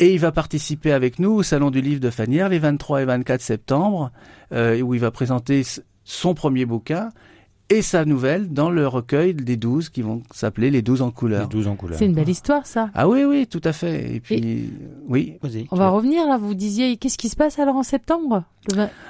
Et 0.00 0.12
il 0.12 0.18
va 0.18 0.32
participer 0.32 0.90
avec 0.90 1.20
nous 1.20 1.30
au 1.30 1.42
Salon 1.44 1.70
du 1.70 1.80
Livre 1.80 2.00
de 2.00 2.10
Fanière 2.10 2.48
les 2.48 2.58
23 2.58 3.02
et 3.02 3.04
24 3.04 3.40
septembre, 3.40 4.10
euh, 4.52 4.80
où 4.80 4.92
il 4.92 5.00
va 5.00 5.12
présenter 5.12 5.62
son 6.02 6.34
premier 6.34 6.66
bouquin 6.66 7.10
et 7.68 7.82
sa 7.82 8.04
nouvelle 8.04 8.52
dans 8.52 8.70
le 8.70 8.86
recueil 8.86 9.34
des 9.34 9.56
12 9.56 9.88
qui 9.88 10.02
vont 10.02 10.22
s'appeler 10.32 10.70
Les 10.70 10.82
12 10.82 11.02
en 11.02 11.06
Les 11.06 11.12
couleur. 11.12 11.48
12 11.48 11.66
en 11.68 11.76
couleur. 11.76 11.98
C'est 11.98 12.06
une 12.06 12.14
belle 12.14 12.28
histoire, 12.28 12.66
ça. 12.66 12.90
Ah 12.94 13.08
oui, 13.08 13.24
oui, 13.24 13.46
tout 13.46 13.60
à 13.64 13.72
fait. 13.72 14.14
Et 14.14 14.20
puis, 14.20 14.70
oui. 15.08 15.38
On 15.70 15.76
va 15.76 15.88
revenir 15.88 16.26
là. 16.26 16.36
Vous 16.36 16.54
disiez, 16.54 16.96
qu'est-ce 16.96 17.18
qui 17.18 17.28
se 17.28 17.36
passe 17.36 17.58
alors 17.58 17.76
en 17.76 17.82
septembre? 17.82 18.44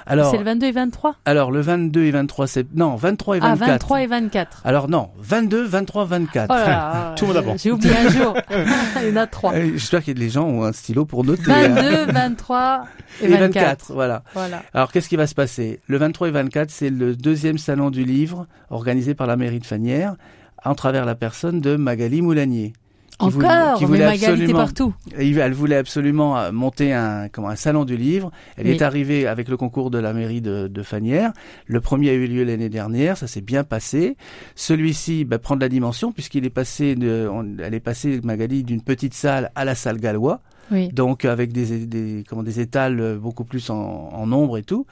Alors, 0.05 0.31
C'est 0.31 0.37
le 0.37 0.43
22 0.43 0.67
et 0.67 0.71
23 0.71 1.15
alors, 1.25 1.51
le 1.51 1.61
22 1.61 2.03
et 2.03 2.11
23 2.11 2.47
septembre, 2.47 2.77
non, 2.79 2.95
23 2.95 3.37
et 3.37 3.39
24. 3.39 3.61
Ah, 3.61 3.65
23 3.71 4.01
et 4.01 4.07
24. 4.07 4.61
Alors 4.65 4.89
non, 4.89 5.09
22, 5.19 5.65
23, 5.65 6.05
24. 6.05 6.47
Oh 6.49 6.53
là 6.53 6.65
là, 6.67 7.13
Tout 7.17 7.25
le 7.25 7.27
monde 7.29 7.37
à 7.37 7.41
bord. 7.41 7.55
J'ai 7.57 7.71
oublié 7.71 7.93
un 7.97 8.09
jour. 8.09 8.37
Il 9.01 9.09
y 9.09 9.11
en 9.11 9.15
a 9.17 9.27
trois. 9.27 9.53
Euh, 9.53 9.71
J'espère 9.73 10.03
que 10.05 10.11
les 10.11 10.29
gens 10.29 10.45
ont 10.45 10.63
un 10.63 10.71
stylo 10.73 11.05
pour 11.05 11.23
noter. 11.23 11.51
hein. 11.51 11.69
22, 11.69 12.11
23 12.13 12.85
et 13.21 13.25
Et 13.25 13.37
24. 13.37 13.93
voilà. 13.93 14.23
Voilà. 14.33 14.63
Alors, 14.73 14.91
qu'est-ce 14.91 15.09
qui 15.09 15.15
va 15.15 15.27
se 15.27 15.35
passer? 15.35 15.79
Le 15.87 15.97
23 15.97 16.27
et 16.29 16.31
24, 16.31 16.69
c'est 16.71 16.89
le 16.89 17.15
deuxième 17.15 17.57
salon 17.57 17.89
du 17.89 18.03
livre 18.03 18.47
organisé 18.69 19.13
par 19.15 19.27
la 19.27 19.35
mairie 19.35 19.59
de 19.59 19.65
Fanière, 19.65 20.15
en 20.63 20.75
travers 20.75 21.05
la 21.05 21.15
personne 21.15 21.61
de 21.61 21.75
Magali 21.75 22.21
Moulanier. 22.21 22.73
Voulait- 23.19 23.47
Encore, 23.47 23.77
qui 23.77 23.83
mais 23.85 23.87
voulait 23.87 24.05
Magali, 24.05 24.53
partout. 24.53 24.93
Elle 25.17 25.53
voulait 25.53 25.75
absolument 25.77 26.37
euh, 26.37 26.51
monter 26.51 26.93
un, 26.93 27.29
comment, 27.29 27.49
un 27.49 27.55
salon 27.55 27.83
du 27.85 27.97
livre. 27.97 28.31
Elle 28.57 28.67
Oui. 28.67 28.73
est 28.73 28.81
arrivée 28.81 29.25
avec 29.27 29.47
le 29.49 29.57
concours 29.57 29.89
de 29.89 29.97
la 29.97 30.13
mairie 30.13 30.41
de, 30.41 30.67
de 30.67 30.83
Fanière. 30.83 31.31
Le 31.65 31.81
premier 31.81 32.09
a 32.11 32.13
eu 32.13 32.27
lieu 32.27 32.43
l'année 32.43 32.69
dernière, 32.69 33.17
ça 33.17 33.25
s'est 33.27 33.41
bien 33.41 33.63
passé. 33.63 34.17
Celui-ci 34.55 35.25
bah, 35.25 35.39
prend 35.39 35.55
de 35.55 35.61
la 35.61 35.69
dimension 35.69 36.11
puisqu'il 36.11 36.45
est 36.45 36.49
passé, 36.51 36.95
de, 36.95 37.27
on- 37.31 37.57
elle 37.57 37.73
est 37.73 37.79
passée 37.79 38.19
Magali 38.23 38.63
d'une 38.63 38.81
petite 38.81 39.13
salle 39.13 39.51
à 39.55 39.65
la 39.65 39.75
salle 39.75 39.99
Gallois. 39.99 40.41
Oui. 40.69 40.89
donc 40.89 41.23
avec 41.23 41.53
des, 41.53 41.85
des, 41.85 42.25
comment, 42.27 42.43
des 42.43 42.59
étals 42.59 42.99
euh, 42.99 43.17
beaucoup 43.17 43.45
plus 43.45 43.69
en, 43.69 43.75
en 44.11 44.27
nombre 44.27 44.57
et 44.57 44.63
tout. 44.63 44.85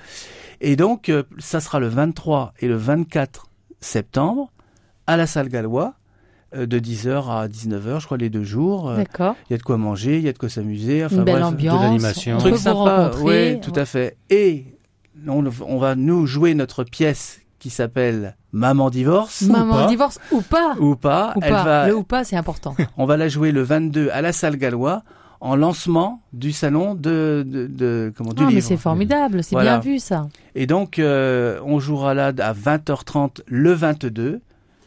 Et 0.62 0.78
donc, 0.78 1.10
euh, 1.10 1.24
ça 1.38 1.60
sera 1.60 1.82
le 1.82 1.88
23 1.90 2.54
et 2.62 2.70
le 2.70 2.76
24 2.78 3.48
septembre 3.82 4.54
à 5.06 5.18
la 5.18 5.28
salle 5.28 5.50
Gallois, 5.50 5.96
de 6.66 6.80
10h 6.80 7.30
à 7.30 7.48
19h, 7.48 8.00
je 8.00 8.06
crois, 8.06 8.18
les 8.18 8.30
deux 8.30 8.44
jours. 8.44 8.90
Euh, 8.90 8.98
D'accord. 8.98 9.36
Il 9.50 9.54
y 9.54 9.56
a 9.56 9.58
de 9.58 9.64
quoi 9.64 9.78
manger, 9.78 10.18
il 10.18 10.24
y 10.24 10.30
a 10.30 10.34
de 10.34 10.38
quoi 10.38 10.50
s'amuser. 10.50 11.04
Enfin, 11.04 11.18
Une 11.18 11.24
belle 11.24 11.36
bref, 11.36 11.46
ambiance. 11.48 11.82
l'animation. 11.82 12.36
On 12.36 12.40
truc 12.40 12.58
sympa, 12.58 13.12
ouais, 13.22 13.60
tout 13.62 13.74
à 13.76 13.86
fait. 13.86 14.18
Et 14.30 14.66
on, 15.28 15.44
on 15.68 15.78
va 15.78 15.96
nous 15.96 16.26
jouer 16.26 16.54
notre 16.54 16.84
pièce 16.84 17.42
qui 17.60 17.70
s'appelle 17.70 18.36
Maman 18.52 18.90
divorce. 18.90 19.42
Maman 19.42 19.74
pas. 19.84 19.88
divorce 19.88 20.20
ou 20.32 20.42
pas. 20.42 20.76
Ou 20.80 20.96
pas. 20.96 21.34
Ou 21.36 21.40
Elle 21.42 21.52
pas. 21.52 21.64
va, 21.64 21.88
Le 21.88 21.96
ou 21.96 22.04
pas, 22.04 22.24
c'est 22.24 22.38
important. 22.38 22.76
on 22.98 23.06
va 23.06 23.18
la 23.18 23.28
jouer 23.28 23.52
le 23.52 23.64
22 23.64 24.10
à 24.14 24.22
la 24.22 24.32
salle 24.32 24.56
Gallois 24.58 25.04
en 25.42 25.56
lancement 25.58 26.22
du 26.32 26.52
salon 26.54 26.96
de, 26.96 27.44
de, 27.46 27.68
de- 27.68 28.14
comment 28.16 28.32
du 28.34 28.44
Ah, 28.44 28.50
mais 28.52 28.62
c'est 28.62 28.78
formidable. 28.78 29.44
C'est 29.44 29.54
Voilà. 29.56 29.78
bien 29.80 29.92
vu, 29.94 30.00
ça. 30.00 30.28
Et 30.56 30.66
donc 30.68 30.98
euh, 31.00 31.60
on 31.66 31.80
jouera 31.80 32.14
là 32.14 32.28
à 32.40 32.54
20h30 32.54 33.42
le 33.46 33.74
22 33.74 34.42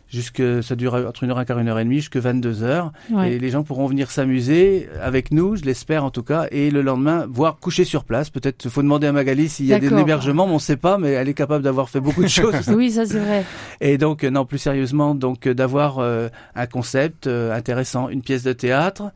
jusque 0.09 0.43
ça 0.63 0.75
dure 0.75 0.95
entre 0.95 1.25
une 1.25 1.31
heure 1.31 1.41
et 1.41 1.45
quart, 1.45 1.59
une 1.59 1.69
heure 1.69 1.79
et 1.79 1.85
demie 1.85 1.97
jusque 1.97 2.17
22 2.17 2.63
heures 2.63 2.93
Ouais. 3.13 3.33
et 3.35 3.39
les 3.39 3.51
gens 3.51 3.63
pourront 3.63 3.87
venir 3.87 4.11
s'amuser 4.11 4.89
avec 5.03 5.31
nous, 5.33 5.57
je 5.57 5.65
l'espère 5.65 6.05
en 6.05 6.11
tout 6.11 6.23
cas, 6.23 6.47
et 6.51 6.71
le 6.71 6.83
lendemain 6.83 7.27
voir 7.29 7.57
coucher 7.59 7.85
sur 7.85 8.05
place. 8.05 8.31
Peut-être 8.31 8.69
faut 8.69 8.83
demander 8.83 9.07
à 9.07 9.13
Magali 9.13 9.49
s'il 9.49 9.67
y 9.67 9.75
a 9.75 9.79
des 9.79 9.89
hébergements, 9.89 10.47
mais 10.47 10.53
on 10.53 10.57
ne 10.57 10.61
sait 10.61 10.77
pas, 10.77 10.99
mais 10.99 11.11
elle 11.13 11.29
est 11.29 11.35
capable 11.35 11.63
d'avoir 11.65 11.91
fait 11.91 12.01
beaucoup 12.01 12.23
de 12.23 12.29
choses. 12.29 12.69
Oui, 12.69 12.91
ça 12.91 13.05
c'est 13.07 13.19
vrai. 13.19 13.45
Et 13.81 13.99
donc, 13.99 14.23
non, 14.25 14.45
plus 14.47 14.59
sérieusement, 14.59 15.15
donc 15.15 15.47
euh, 15.47 15.55
d'avoir 15.55 15.99
euh, 15.99 16.29
un 16.55 16.67
concept 16.67 17.27
euh, 17.27 17.55
intéressant, 17.55 18.09
une 18.09 18.23
pièce 18.23 18.43
de 18.43 18.53
théâtre, 18.53 19.11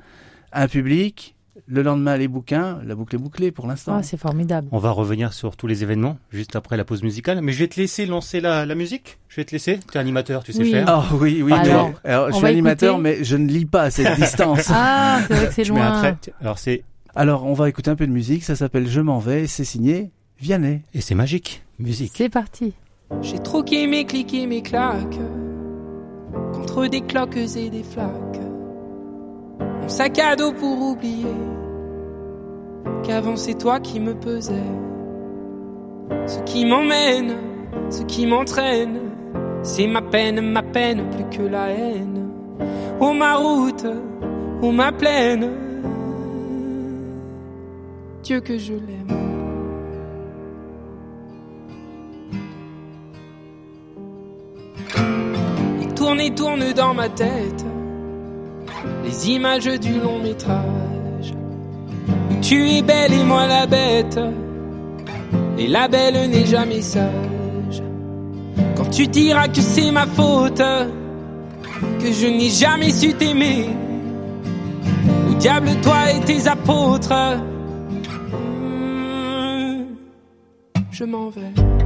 un 0.53 0.69
public, 0.69 1.35
le 1.67 1.83
lendemain 1.83 2.17
les 2.17 2.29
bouquins, 2.29 2.79
la 2.85 2.95
boucle 2.95 3.15
est 3.17 3.19
bouclée 3.19 3.51
pour 3.51 3.67
l'instant. 3.67 3.97
Ah, 3.99 4.03
c'est 4.03 4.17
formidable. 4.17 4.69
On 4.73 4.79
va 4.79 4.91
revenir 4.91 5.33
sur 5.33 5.57
tous 5.57 5.67
les 5.67 5.83
événements 5.83 6.17
juste 6.31 6.57
après 6.57 6.77
la 6.77 6.85
pause 6.85 7.03
musicale. 7.03 7.41
Mais 7.43 7.53
je 7.53 7.59
vais 7.59 7.69
te 7.69 7.79
laisser 7.79 8.07
lancer 8.07 8.41
la, 8.41 8.65
la 8.65 8.75
musique. 8.75 9.19
Je 9.29 9.37
vais 9.37 9.45
te 9.45 9.53
laisser. 9.53 9.79
Tu 9.91 9.97
es 9.99 10.01
animateur, 10.01 10.45
tu 10.45 10.53
sais 10.53 10.63
Oui. 10.63 10.71
faire. 10.71 10.85
Ah 10.89 11.05
oui, 11.15 11.43
oui. 11.43 11.53
Alors, 11.53 11.89
mais- 12.05 12.11
alors, 12.11 12.31
je 12.31 12.37
suis 12.37 12.47
animateur, 12.47 12.95
écouter. 12.95 13.17
mais 13.19 13.25
je 13.25 13.37
ne 13.37 13.47
lis 13.49 13.67
pas 13.67 13.83
à 13.83 13.91
cette 13.91 14.17
distance. 14.21 14.71
Ah, 14.71 15.21
c'est 15.29 15.35
vrai 15.35 15.47
que 15.49 15.53
c'est 15.55 15.65
Je 15.65 15.73
mets 15.73 15.81
un 15.81 15.91
loin. 15.91 15.99
trait. 16.15 16.33
Alors 16.41 16.59
c'est 16.59 16.85
Alors, 17.15 17.45
on 17.45 17.53
va 17.53 17.69
écouter 17.69 17.91
un 17.91 17.97
peu 17.97 18.07
de 18.07 18.13
musique. 18.13 18.45
Ça 18.45 18.57
s'appelle 18.57 18.89
Je 18.89 19.01
m'en 19.01 19.19
vais. 19.19 19.47
C'est 19.47 19.65
signé 19.65 20.11
Vianney. 20.41 20.81
et 20.95 21.01
c'est 21.01 21.15
magique. 21.15 21.63
Musique. 21.79 22.13
C'est 22.17 22.29
parti. 22.31 22.73
J'ai 23.21 23.39
troqué 23.39 23.87
mes 23.87 24.07
clics 24.07 24.33
et 24.33 24.47
mes 24.47 24.63
claques 24.63 25.19
contre 26.55 26.87
des 26.87 27.03
cloques 27.03 27.37
et 27.37 27.69
des 27.71 27.83
flaques 27.83 28.41
mon 29.83 29.89
sac 29.89 30.19
à 30.21 30.37
dos 30.37 30.53
pour 30.53 30.81
oublier 30.81 31.27
qu'avant 33.03 33.37
c'est 33.37 33.59
toi 33.59 33.81
qui 33.81 33.99
me 33.99 34.15
pesais. 34.15 34.55
Ce 36.27 36.39
qui 36.43 36.65
m'emmène, 36.65 37.35
ce 37.91 38.03
qui 38.05 38.27
m'entraîne, 38.27 39.01
c'est 39.63 39.89
ma 39.89 40.01
peine, 40.03 40.41
ma 40.41 40.63
peine 40.63 41.05
plus 41.11 41.25
que 41.37 41.43
la 41.43 41.71
haine. 41.71 42.29
Oh 43.01 43.13
ma 43.13 43.35
route, 43.35 43.87
oh 44.63 44.71
ma 44.71 44.93
plaine, 44.93 45.51
Dieu 48.23 48.41
que 48.41 48.57
je 48.57 48.75
l'aime. 48.75 49.19
Il 55.81 55.95
tourne 55.95 56.21
et 56.21 56.33
tourne 56.33 56.73
dans 56.73 56.95
ma 56.95 57.09
tête 57.09 57.65
les 59.05 59.31
images 59.31 59.81
du 59.81 60.01
long 60.01 60.19
métrage. 60.19 61.35
Où 62.31 62.35
tu 62.41 62.69
es 62.71 62.83
belle 62.83 63.13
et 63.13 63.25
moi 63.25 63.47
la 63.47 63.67
bête. 63.67 64.19
Et 65.59 65.67
la 65.67 65.89
belle 65.89 66.31
n'est 66.31 66.47
jamais 66.47 66.83
sage. 66.83 67.83
Quand 68.77 68.91
tu 68.91 69.07
diras 69.07 69.49
que 69.49 69.61
c'est 69.61 69.91
ma 69.91 70.07
faute, 70.07 70.63
que 72.01 72.13
je 72.13 72.27
n'ai 72.27 72.51
jamais 72.51 72.91
su 72.91 73.15
t'aimer. 73.15 73.69
Au 75.31 75.35
diable, 75.35 75.71
toi 75.83 76.11
et 76.15 76.21
tes 76.21 76.49
apôtres. 76.49 77.13
Hmm, 78.61 79.85
je 80.91 81.05
m'en 81.05 81.29
vais. 81.31 81.82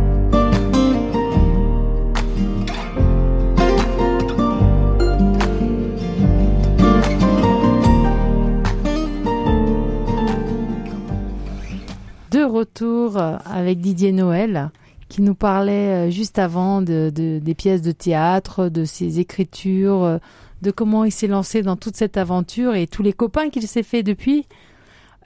Retour 12.46 13.16
euh, 13.16 13.36
avec 13.44 13.80
Didier 13.80 14.12
Noël 14.12 14.70
qui 15.08 15.22
nous 15.22 15.34
parlait 15.34 16.08
euh, 16.08 16.10
juste 16.10 16.38
avant 16.38 16.82
de, 16.82 17.12
de- 17.14 17.38
des 17.38 17.54
pièces 17.54 17.82
de 17.82 17.92
théâtre, 17.92 18.68
de 18.68 18.84
ses 18.84 19.20
écritures, 19.20 20.02
euh, 20.02 20.18
de 20.62 20.70
comment 20.70 21.04
il 21.04 21.12
s'est 21.12 21.26
lancé 21.26 21.62
dans 21.62 21.76
toute 21.76 21.96
cette 21.96 22.16
aventure 22.16 22.74
et 22.74 22.86
tous 22.86 23.02
les 23.02 23.12
copains 23.12 23.50
qu'il 23.50 23.68
s'est 23.68 23.82
fait 23.82 24.02
depuis. 24.02 24.46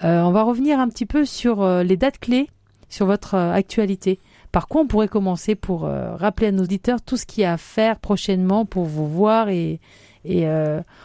On 0.03 0.31
va 0.33 0.45
revenir 0.45 0.81
un 0.81 0.89
petit 0.89 1.05
peu 1.05 1.27
sur 1.27 1.63
les 1.83 1.99
dates 1.99 2.19
clés, 2.19 2.49
sur 2.89 3.05
votre 3.05 3.35
actualité. 3.35 4.19
Par 4.51 4.67
quoi 4.67 4.81
on 4.81 4.87
pourrait 4.87 5.09
commencer 5.09 5.55
pour 5.55 5.83
rappeler 5.83 6.47
à 6.47 6.53
nos 6.53 6.63
auditeurs 6.63 7.03
tout 7.03 7.19
ce 7.19 7.27
qu'il 7.27 7.43
y 7.43 7.45
a 7.45 7.53
à 7.53 7.57
faire 7.59 7.99
prochainement 7.99 8.65
pour 8.65 8.87
vous 8.87 9.07
voir 9.07 9.51
et, 9.51 9.79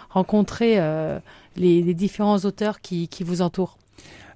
rencontrer 0.09 0.79
les, 1.57 1.93
différents 1.93 2.39
auteurs 2.39 2.79
qui 2.79 3.09
vous 3.19 3.41
entourent? 3.41 3.77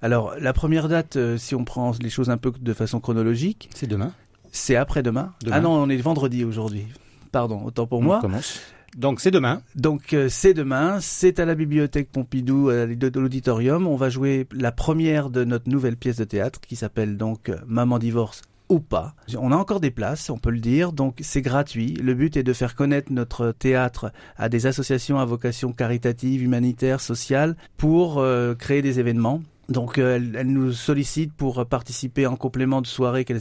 Alors, 0.02 0.34
la 0.40 0.54
première 0.54 0.88
date, 0.88 1.16
euh, 1.18 1.38
si 1.38 1.56
on 1.56 1.66
prend 1.66 1.92
les 2.02 2.10
choses 2.10 2.30
un 2.30 2.38
peu 2.38 2.52
de 2.60 2.74
façon 2.74 3.00
chronologique, 3.00 3.70
C'est 3.74 3.88
demain. 3.88 4.14
c'est 4.52 4.76
après-demain. 4.76 5.34
Demain. 5.44 5.56
Ah 5.58 5.62
non, 5.62 5.72
on 5.72 5.90
est 5.90 5.98
vendredi 5.98 6.44
aujourd'hui. 6.46 6.86
Pardon, 7.32 7.62
autant 7.66 7.86
pour 7.86 8.00
On 8.00 8.04
moi. 8.04 8.20
commence. 8.22 8.60
Donc 8.98 9.20
c'est 9.20 9.30
demain. 9.30 9.62
Donc 9.76 10.14
euh, 10.14 10.30
c'est 10.30 10.56
demain, 10.56 10.98
c'est 11.00 11.40
à 11.40 11.46
la 11.46 11.54
bibliothèque 11.54 12.10
Pompidou, 12.12 12.70
à 12.70 12.88
l'auditorium. 12.88 13.86
On 13.86 13.96
va 13.96 14.10
jouer 14.10 14.48
la 14.52 14.72
première 14.72 15.30
de 15.30 15.44
notre 15.44 15.70
nouvelle 15.70 15.96
pièce 15.96 16.16
de 16.18 16.24
théâtre 16.24 16.60
qui 16.62 16.76
s'appelle 16.76 17.16
donc 17.16 17.50
euh, 17.50 17.58
Maman 17.68 18.00
divorce 18.00 18.42
ou 18.68 18.80
pas. 18.80 19.14
On 19.38 19.52
a 19.52 19.56
encore 19.56 19.80
des 19.80 19.92
places, 19.92 20.30
on 20.32 20.38
peut 20.40 20.50
le 20.50 20.60
dire, 20.60 20.92
donc 20.92 21.18
c'est 21.22 21.42
gratuit. 21.44 21.94
Le 22.02 22.14
but 22.16 22.36
est 22.38 22.44
de 22.44 22.54
faire 22.54 22.74
connaître 22.76 23.12
notre 23.12 23.52
théâtre 23.52 24.12
à 24.38 24.50
des 24.50 24.66
associations 24.66 25.20
à 25.20 25.26
vocation 25.26 25.72
caritative, 25.72 26.42
humanitaire, 26.44 27.00
sociale, 27.00 27.56
pour 27.78 28.18
euh, 28.20 28.56
créer 28.56 28.82
des 28.82 29.00
événements. 29.00 29.42
Donc 29.70 30.00
euh, 30.00 30.16
elles, 30.16 30.48
nous 30.48 30.74
sollicitent 30.74 31.34
pour 31.34 31.66
participer 31.68 32.26
en 32.26 32.36
complément 32.36 32.82
de 32.82 32.88
soirées 32.88 33.24
qu'elles 33.24 33.40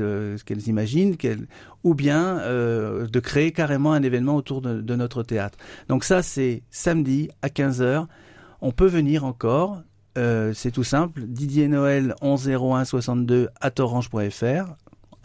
euh, 0.00 0.36
imaginent, 0.66 1.16
ou 1.84 1.94
bien 1.94 2.38
euh, 2.40 3.06
de 3.06 3.20
créer 3.20 3.52
carrément 3.52 3.92
un 3.92 4.02
événement 4.02 4.34
autour 4.34 4.60
de, 4.60 4.96
notre 4.96 5.22
théâtre. 5.22 5.56
Donc 5.88 6.04
ça, 6.04 6.22
c'est 6.22 6.62
samedi 6.70 7.30
à 7.42 7.48
15h. 7.48 8.06
On 8.60 8.72
peut 8.72 8.86
venir 8.86 9.24
encore. 9.24 9.82
Euh, 10.18 10.52
c'est 10.52 10.72
tout 10.72 10.84
simple. 10.84 11.22
Didier 11.26 11.68
Noël 11.68 12.14
1101 12.22 12.84
62 12.84 13.48
à 13.60 13.70
orange.fr. 13.78 14.74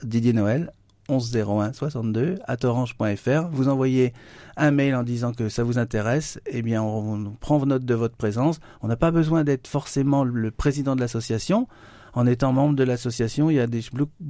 Didier 0.03 0.33
Noël 0.33 0.71
1101 1.09 1.73
62 1.73 2.35
à 2.45 2.55
orange.fr. 2.63 3.47
Vous 3.51 3.67
envoyez 3.67 4.13
un 4.55 4.71
mail 4.71 4.95
en 4.95 5.03
disant 5.03 5.33
que 5.33 5.49
ça 5.49 5.63
vous 5.63 5.77
intéresse. 5.77 6.39
Eh 6.45 6.61
bien, 6.61 6.81
on, 6.81 7.25
on 7.25 7.31
prend 7.39 7.65
note 7.65 7.85
de 7.85 7.93
votre 7.93 8.15
présence. 8.15 8.59
On 8.81 8.87
n'a 8.87 8.97
pas 8.97 9.11
besoin 9.11 9.43
d'être 9.43 9.67
forcément 9.67 10.23
le 10.23 10.51
président 10.51 10.95
de 10.95 11.01
l'association. 11.01 11.67
En 12.13 12.25
étant 12.25 12.51
membre 12.51 12.75
de 12.75 12.83
l'association, 12.83 13.49
il 13.51 13.57
y 13.57 13.59
a 13.59 13.67
des, 13.67 13.81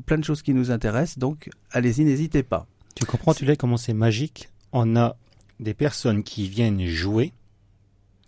plein 0.05 0.17
de 0.17 0.23
choses 0.23 0.41
qui 0.41 0.53
nous 0.53 0.71
intéressent. 0.71 1.19
Donc, 1.19 1.49
allez-y, 1.71 2.03
n'hésitez 2.03 2.43
pas. 2.43 2.67
Tu 2.95 3.05
comprends, 3.05 3.33
tu 3.33 3.45
l'as 3.45 3.55
comment 3.55 3.77
c'est 3.77 3.93
magique? 3.93 4.49
On 4.73 4.95
a 4.95 5.15
des 5.59 5.73
personnes 5.73 6.23
qui 6.23 6.49
viennent 6.49 6.85
jouer 6.85 7.31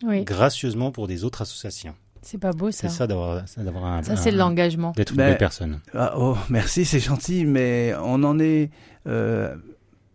Oui, 0.04 0.24
gracieusement 0.24 0.92
pour 0.92 1.08
des 1.08 1.24
autres 1.24 1.42
associations. 1.42 1.96
C'est 2.22 2.38
pas 2.38 2.52
beau 2.52 2.72
ça. 2.72 2.88
C'est 2.90 2.96
ça 2.98 3.08
d'avoir 3.08 3.48
ça 3.48 3.62
un 3.62 4.04
Ça, 4.04 4.16
c'est 4.16 4.32
l'engagement. 4.32 4.92
d'être 4.96 5.12
une 5.12 5.18
Ben, 5.18 5.30
belle 5.30 5.38
personne. 5.38 5.80
Ah, 5.94 6.14
oh, 6.18 6.36
merci, 6.50 6.86
c'est 6.86 7.00
gentil, 7.00 7.46
mais 7.46 7.94
on 8.04 8.24
en 8.24 8.40
est. 8.40 8.70
Euh, 9.08 9.56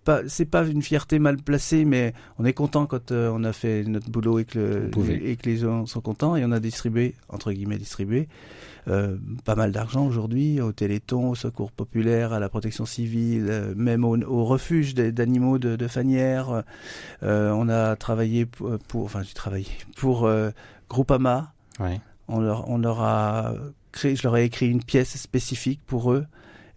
pas, 0.05 0.21
c'est 0.29 0.45
pas 0.45 0.67
une 0.67 0.83
fierté 0.83 1.19
mal 1.19 1.39
placée, 1.39 1.87
mais 1.87 2.13
on 2.39 2.45
est 2.45 2.53
content 2.53 2.85
quand 2.85 3.11
euh, 3.11 3.31
on 3.35 3.43
a 3.43 3.55
fait 3.55 3.85
notre 3.85 4.11
boulot 4.11 4.39
et 4.39 4.45
que, 4.45 4.91
le- 4.95 5.27
et 5.27 5.37
que 5.37 5.49
les 5.49 5.57
gens 5.57 5.87
sont 5.87 6.03
contents. 6.03 6.37
Et 6.37 6.45
on 6.45 6.53
a 6.53 6.61
distribué, 6.61 7.15
entre 7.31 7.53
guillemets, 7.53 7.79
distribué 7.79 8.29
euh, 8.87 9.17
pas 9.47 9.55
mal 9.55 9.73
d'argent 9.73 10.05
aujourd'hui 10.07 10.61
au 10.61 10.73
Téléthon, 10.73 11.31
au 11.31 11.35
Secours 11.35 11.73
populaire, 11.73 12.35
à 12.35 12.39
la 12.39 12.51
protection 12.51 12.85
civile, 12.85 13.47
euh, 13.49 13.73
même 13.75 14.05
au, 14.05 14.19
au 14.25 14.45
refuge 14.45 14.95
d'animaux 14.95 15.57
de, 15.59 15.75
de 15.75 15.89
Fanière. 15.89 16.65
Euh, 17.23 17.51
on 17.53 17.71
a 17.71 17.97
travaillé 17.97 18.45
pour, 18.45 18.79
pour- 18.87 19.05
enfin 19.05 19.23
j'ai 19.23 19.33
travaillé 19.33 19.69
pour 19.97 20.27
euh, 20.27 20.51
Groupama. 20.91 21.54
Ouais. 21.81 22.01
On 22.29 22.41
leur, 22.41 22.69
on 22.71 22.79
leur 22.79 23.03
a 23.03 23.53
créé, 23.93 24.17
je 24.17 24.23
leur 24.23 24.37
ai 24.37 24.45
écrit 24.45 24.69
une 24.71 24.83
pièce 24.83 25.17
spécifique 25.17 25.81
pour 25.87 26.13
eux. 26.13 26.27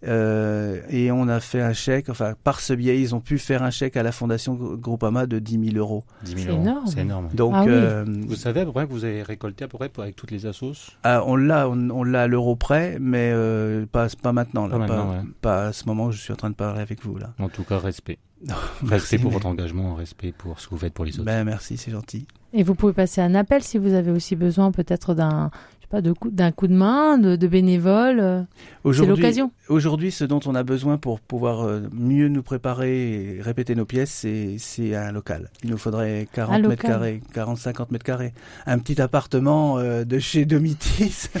Euh, 0.06 0.80
et 0.90 1.10
on 1.10 1.26
a 1.26 1.40
fait 1.40 1.60
un 1.60 1.72
chèque, 1.72 2.08
enfin 2.08 2.34
par 2.44 2.60
ce 2.60 2.72
biais, 2.72 3.00
ils 3.00 3.16
ont 3.16 3.20
pu 3.20 3.36
faire 3.36 3.64
un 3.64 3.70
chèque 3.70 3.96
à 3.96 4.04
la 4.04 4.12
fondation 4.12 4.54
Groupama 4.54 5.26
de 5.26 5.40
10 5.40 5.72
000 5.72 5.76
euros. 5.76 6.04
10 6.22 6.30
000 6.34 6.40
C'est 6.44 6.50
euros. 6.50 6.60
énorme. 6.62 6.86
C'est 6.86 7.00
énorme. 7.00 7.28
Donc 7.34 7.52
Ah 7.56 7.62
oui. 7.64 7.70
euh, 7.72 8.04
Vous 8.28 8.36
savez 8.36 8.60
à 8.60 8.64
peu 8.64 8.70
près 8.70 8.86
que 8.86 8.92
vous 8.92 9.04
avez 9.04 9.24
récolté 9.24 9.64
à 9.64 9.68
peu 9.68 9.76
près 9.76 9.88
pour- 9.88 10.04
avec 10.04 10.14
toutes 10.14 10.30
les 10.30 10.46
assos? 10.46 10.92
Ah, 11.02 11.24
on 11.26 11.34
l'a, 11.34 11.68
on, 11.68 11.90
on 11.90 12.04
l'a 12.04 12.22
à 12.22 12.26
l'euro 12.28 12.54
près, 12.54 12.98
mais 13.00 13.32
euh, 13.34 13.86
pas, 13.90 14.06
pas 14.22 14.32
maintenant, 14.32 14.68
là, 14.68 14.74
Pas 14.74 14.78
maintenant, 14.86 15.10
ouais. 15.10 15.22
pas 15.40 15.66
à 15.66 15.72
ce 15.72 15.84
moment 15.86 16.06
où 16.06 16.12
je 16.12 16.20
suis 16.20 16.32
en 16.32 16.36
train 16.36 16.50
de 16.50 16.54
parler 16.54 16.80
avec 16.80 17.02
vous 17.04 17.18
là. 17.18 17.32
En 17.40 17.48
tout 17.48 17.64
cas, 17.64 17.78
respect. 17.78 18.18
Merci, 18.46 18.62
Respect 18.86 19.18
pour 19.18 19.30
mais- 19.30 19.34
votre 19.34 19.46
engagement, 19.48 19.94
respect 19.96 20.30
pour 20.30 20.60
ce 20.60 20.66
que 20.68 20.74
vous 20.76 20.78
faites 20.80 20.94
pour 20.94 21.06
les 21.06 21.14
autres. 21.16 21.24
Ben 21.24 21.42
merci, 21.42 21.76
c'est 21.76 21.90
gentil. 21.90 22.28
Et 22.52 22.62
vous 22.62 22.74
pouvez 22.74 22.92
passer 22.92 23.20
un 23.20 23.34
appel 23.34 23.62
si 23.62 23.78
vous 23.78 23.92
avez 23.92 24.10
aussi 24.10 24.34
besoin 24.36 24.72
peut-être 24.72 25.14
d'un 25.14 25.50
pas 25.90 26.02
de 26.02 26.12
coup 26.12 26.28
d'un 26.30 26.52
coup 26.52 26.66
de 26.66 26.74
main, 26.74 27.16
de, 27.18 27.36
de 27.36 27.46
bénévoles. 27.46 28.20
euh, 28.20 28.42
C'est 28.42 28.88
Aujourd'hui- 28.88 29.16
l'occasion. 29.16 29.50
Aujourd'hui, 29.68 30.10
ce 30.12 30.24
dont 30.24 30.40
on 30.46 30.54
a 30.54 30.62
besoin 30.62 30.98
pour 30.98 31.20
pouvoir 31.20 31.62
euh, 31.62 31.80
mieux 31.92 32.28
nous 32.28 32.42
préparer 32.42 33.36
et 33.36 33.42
répéter 33.42 33.74
nos 33.74 33.84
pièces, 33.86 34.10
c'est, 34.10 34.56
c'est 34.58 34.94
un 34.94 35.12
local. 35.12 35.50
Il 35.64 35.70
nous 35.70 35.78
faudrait 35.78 36.28
40 36.32 36.54
Un 36.64 36.68
mètres 36.68 36.82
carrés, 36.82 37.22
40-50 37.34 37.86
mètres 37.90 38.04
carrés. 38.04 38.32
Un 38.66 38.78
petit 38.78 39.00
appartement 39.00 39.78
euh, 39.78 40.04
de 40.04 40.18
chez 40.18 40.44
Domitis. 40.44 41.28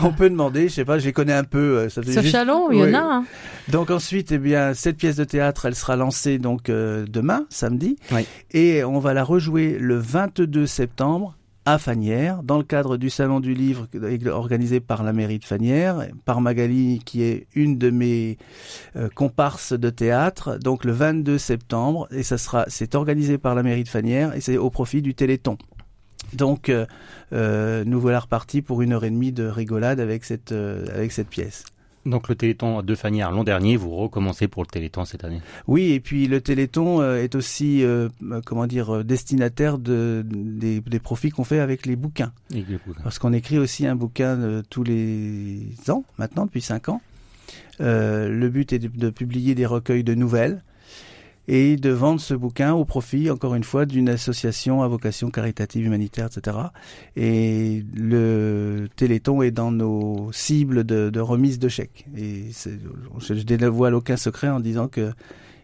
on 0.00 0.12
peut 0.12 0.30
demander, 0.30 0.68
je 0.68 0.74
sais 0.74 0.84
pas, 0.84 0.98
je 0.98 1.06
les 1.06 1.12
connais 1.12 1.32
un 1.34 1.44
peu. 1.44 1.88
Ça 1.88 2.02
juste- 2.02 2.28
Chalon, 2.28 2.70
il 2.70 2.78
y 2.78 2.82
en 2.82 2.94
a. 2.94 2.98
hein. 2.98 3.24
Donc 3.68 3.90
ensuite, 3.90 4.32
eh 4.32 4.38
bien, 4.38 4.74
cette 4.74 4.96
pièce 4.96 5.16
de 5.16 5.24
théâtre, 5.24 5.66
elle 5.66 5.74
sera 5.74 5.96
lancée 5.96 6.38
donc 6.38 6.68
euh, 6.70 7.04
demain, 7.08 7.46
samedi, 7.50 7.96
Oui. 8.12 8.26
et 8.52 8.84
on 8.84 8.98
va 8.98 9.14
la 9.14 9.22
rejouer 9.24 9.76
le 9.78 9.96
22 9.96 10.66
septembre 10.66 11.36
à 11.72 11.78
Fanière, 11.78 12.42
dans 12.42 12.58
le 12.58 12.64
cadre 12.64 12.96
du 12.96 13.10
Salon 13.10 13.38
du 13.38 13.54
Livre 13.54 13.86
organisé 14.26 14.80
par 14.80 15.04
la 15.04 15.12
mairie 15.12 15.38
de 15.38 15.44
Fanière, 15.44 16.08
par 16.24 16.40
Magali, 16.40 17.00
qui 17.04 17.22
est 17.22 17.46
une 17.54 17.78
de 17.78 17.90
mes 17.90 18.38
euh, 18.96 19.08
comparses 19.14 19.72
de 19.72 19.88
théâtre, 19.88 20.58
donc 20.58 20.84
le 20.84 20.92
22 20.92 21.38
septembre, 21.38 22.08
et 22.10 22.24
ça 22.24 22.38
sera, 22.38 22.64
c'est 22.68 22.94
organisé 22.94 23.38
par 23.38 23.54
la 23.54 23.62
mairie 23.62 23.84
de 23.84 23.88
Fanière, 23.88 24.34
et 24.34 24.40
c'est 24.40 24.56
au 24.56 24.70
profit 24.70 25.00
du 25.00 25.14
Téléthon. 25.14 25.58
Donc, 26.32 26.68
euh, 26.68 26.86
euh, 27.32 27.84
nous 27.86 28.00
voilà 28.00 28.20
repartis 28.20 28.62
pour 28.62 28.82
une 28.82 28.92
heure 28.92 29.04
et 29.04 29.10
demie 29.10 29.32
de 29.32 29.46
rigolade 29.46 30.00
avec 30.00 30.24
cette, 30.24 30.52
avec 30.52 31.12
cette 31.12 31.28
pièce. 31.28 31.64
Donc 32.06 32.28
le 32.28 32.34
Téléthon 32.34 32.82
de 32.82 32.94
Fanière 32.94 33.30
l'an 33.30 33.44
dernier, 33.44 33.76
vous 33.76 33.94
recommencez 33.94 34.48
pour 34.48 34.62
le 34.62 34.68
Téléthon 34.68 35.04
cette 35.04 35.22
année. 35.22 35.40
Oui, 35.66 35.92
et 35.92 36.00
puis 36.00 36.26
le 36.26 36.40
Téléthon 36.40 37.02
euh, 37.02 37.22
est 37.22 37.34
aussi, 37.34 37.84
euh, 37.84 38.08
euh, 38.22 38.40
comment 38.44 38.66
dire, 38.66 39.04
destinataire 39.04 39.76
de, 39.76 40.24
des, 40.26 40.80
des 40.80 40.98
profits 40.98 41.30
qu'on 41.30 41.44
fait 41.44 41.60
avec 41.60 41.84
les 41.84 41.96
bouquins. 41.96 42.32
Parce 43.02 43.18
qu'on 43.18 43.34
écrit 43.34 43.58
aussi 43.58 43.86
un 43.86 43.96
bouquin 43.96 44.40
euh, 44.40 44.62
tous 44.70 44.82
les 44.82 45.68
ans, 45.88 46.04
maintenant, 46.18 46.46
depuis 46.46 46.62
cinq 46.62 46.88
ans. 46.88 47.02
Euh, 47.80 48.28
le 48.28 48.48
but 48.48 48.72
est 48.72 48.78
de, 48.78 48.88
de 48.88 49.10
publier 49.10 49.54
des 49.54 49.66
recueils 49.66 50.04
de 50.04 50.14
nouvelles 50.14 50.62
et 51.52 51.76
de 51.76 51.90
vendre 51.90 52.20
ce 52.20 52.32
bouquin 52.32 52.74
au 52.74 52.84
profit, 52.84 53.28
encore 53.28 53.56
une 53.56 53.64
fois, 53.64 53.84
d'une 53.84 54.08
association 54.08 54.84
à 54.84 54.88
vocation 54.88 55.30
caritative, 55.32 55.84
humanitaire, 55.84 56.26
etc. 56.26 56.56
Et 57.16 57.84
le 57.92 58.86
Téléthon 58.94 59.42
est 59.42 59.50
dans 59.50 59.72
nos 59.72 60.30
cibles 60.30 60.84
de, 60.84 61.10
de 61.10 61.18
remise 61.20 61.58
de 61.58 61.68
chèques. 61.68 62.06
Et 62.16 62.44
je, 62.52 63.34
je 63.34 63.42
dévoile 63.42 63.96
aucun 63.96 64.16
secret 64.16 64.48
en 64.48 64.60
disant 64.60 64.86
que 64.86 65.10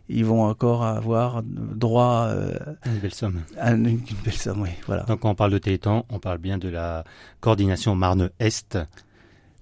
ils 0.09 0.25
vont 0.25 0.43
encore 0.43 0.85
avoir 0.85 1.45
droit 1.45 2.27
euh, 2.31 2.57
une 2.85 2.99
belle 2.99 3.15
somme. 3.15 3.43
à 3.57 3.71
une, 3.73 3.87
une 3.87 4.01
belle 4.25 4.35
somme. 4.35 4.63
Oui, 4.63 4.71
voilà. 4.89 5.05
Donc 5.05 5.21
quand 5.21 5.31
on 5.31 5.35
parle 5.37 5.53
de 5.53 5.59
Téléthon, 5.59 6.05
on 6.11 6.19
parle 6.19 6.39
bien 6.39 6.59
de 6.59 6.69
la 6.69 7.05
coordination 7.41 7.95
Marne-Est. 7.95 8.77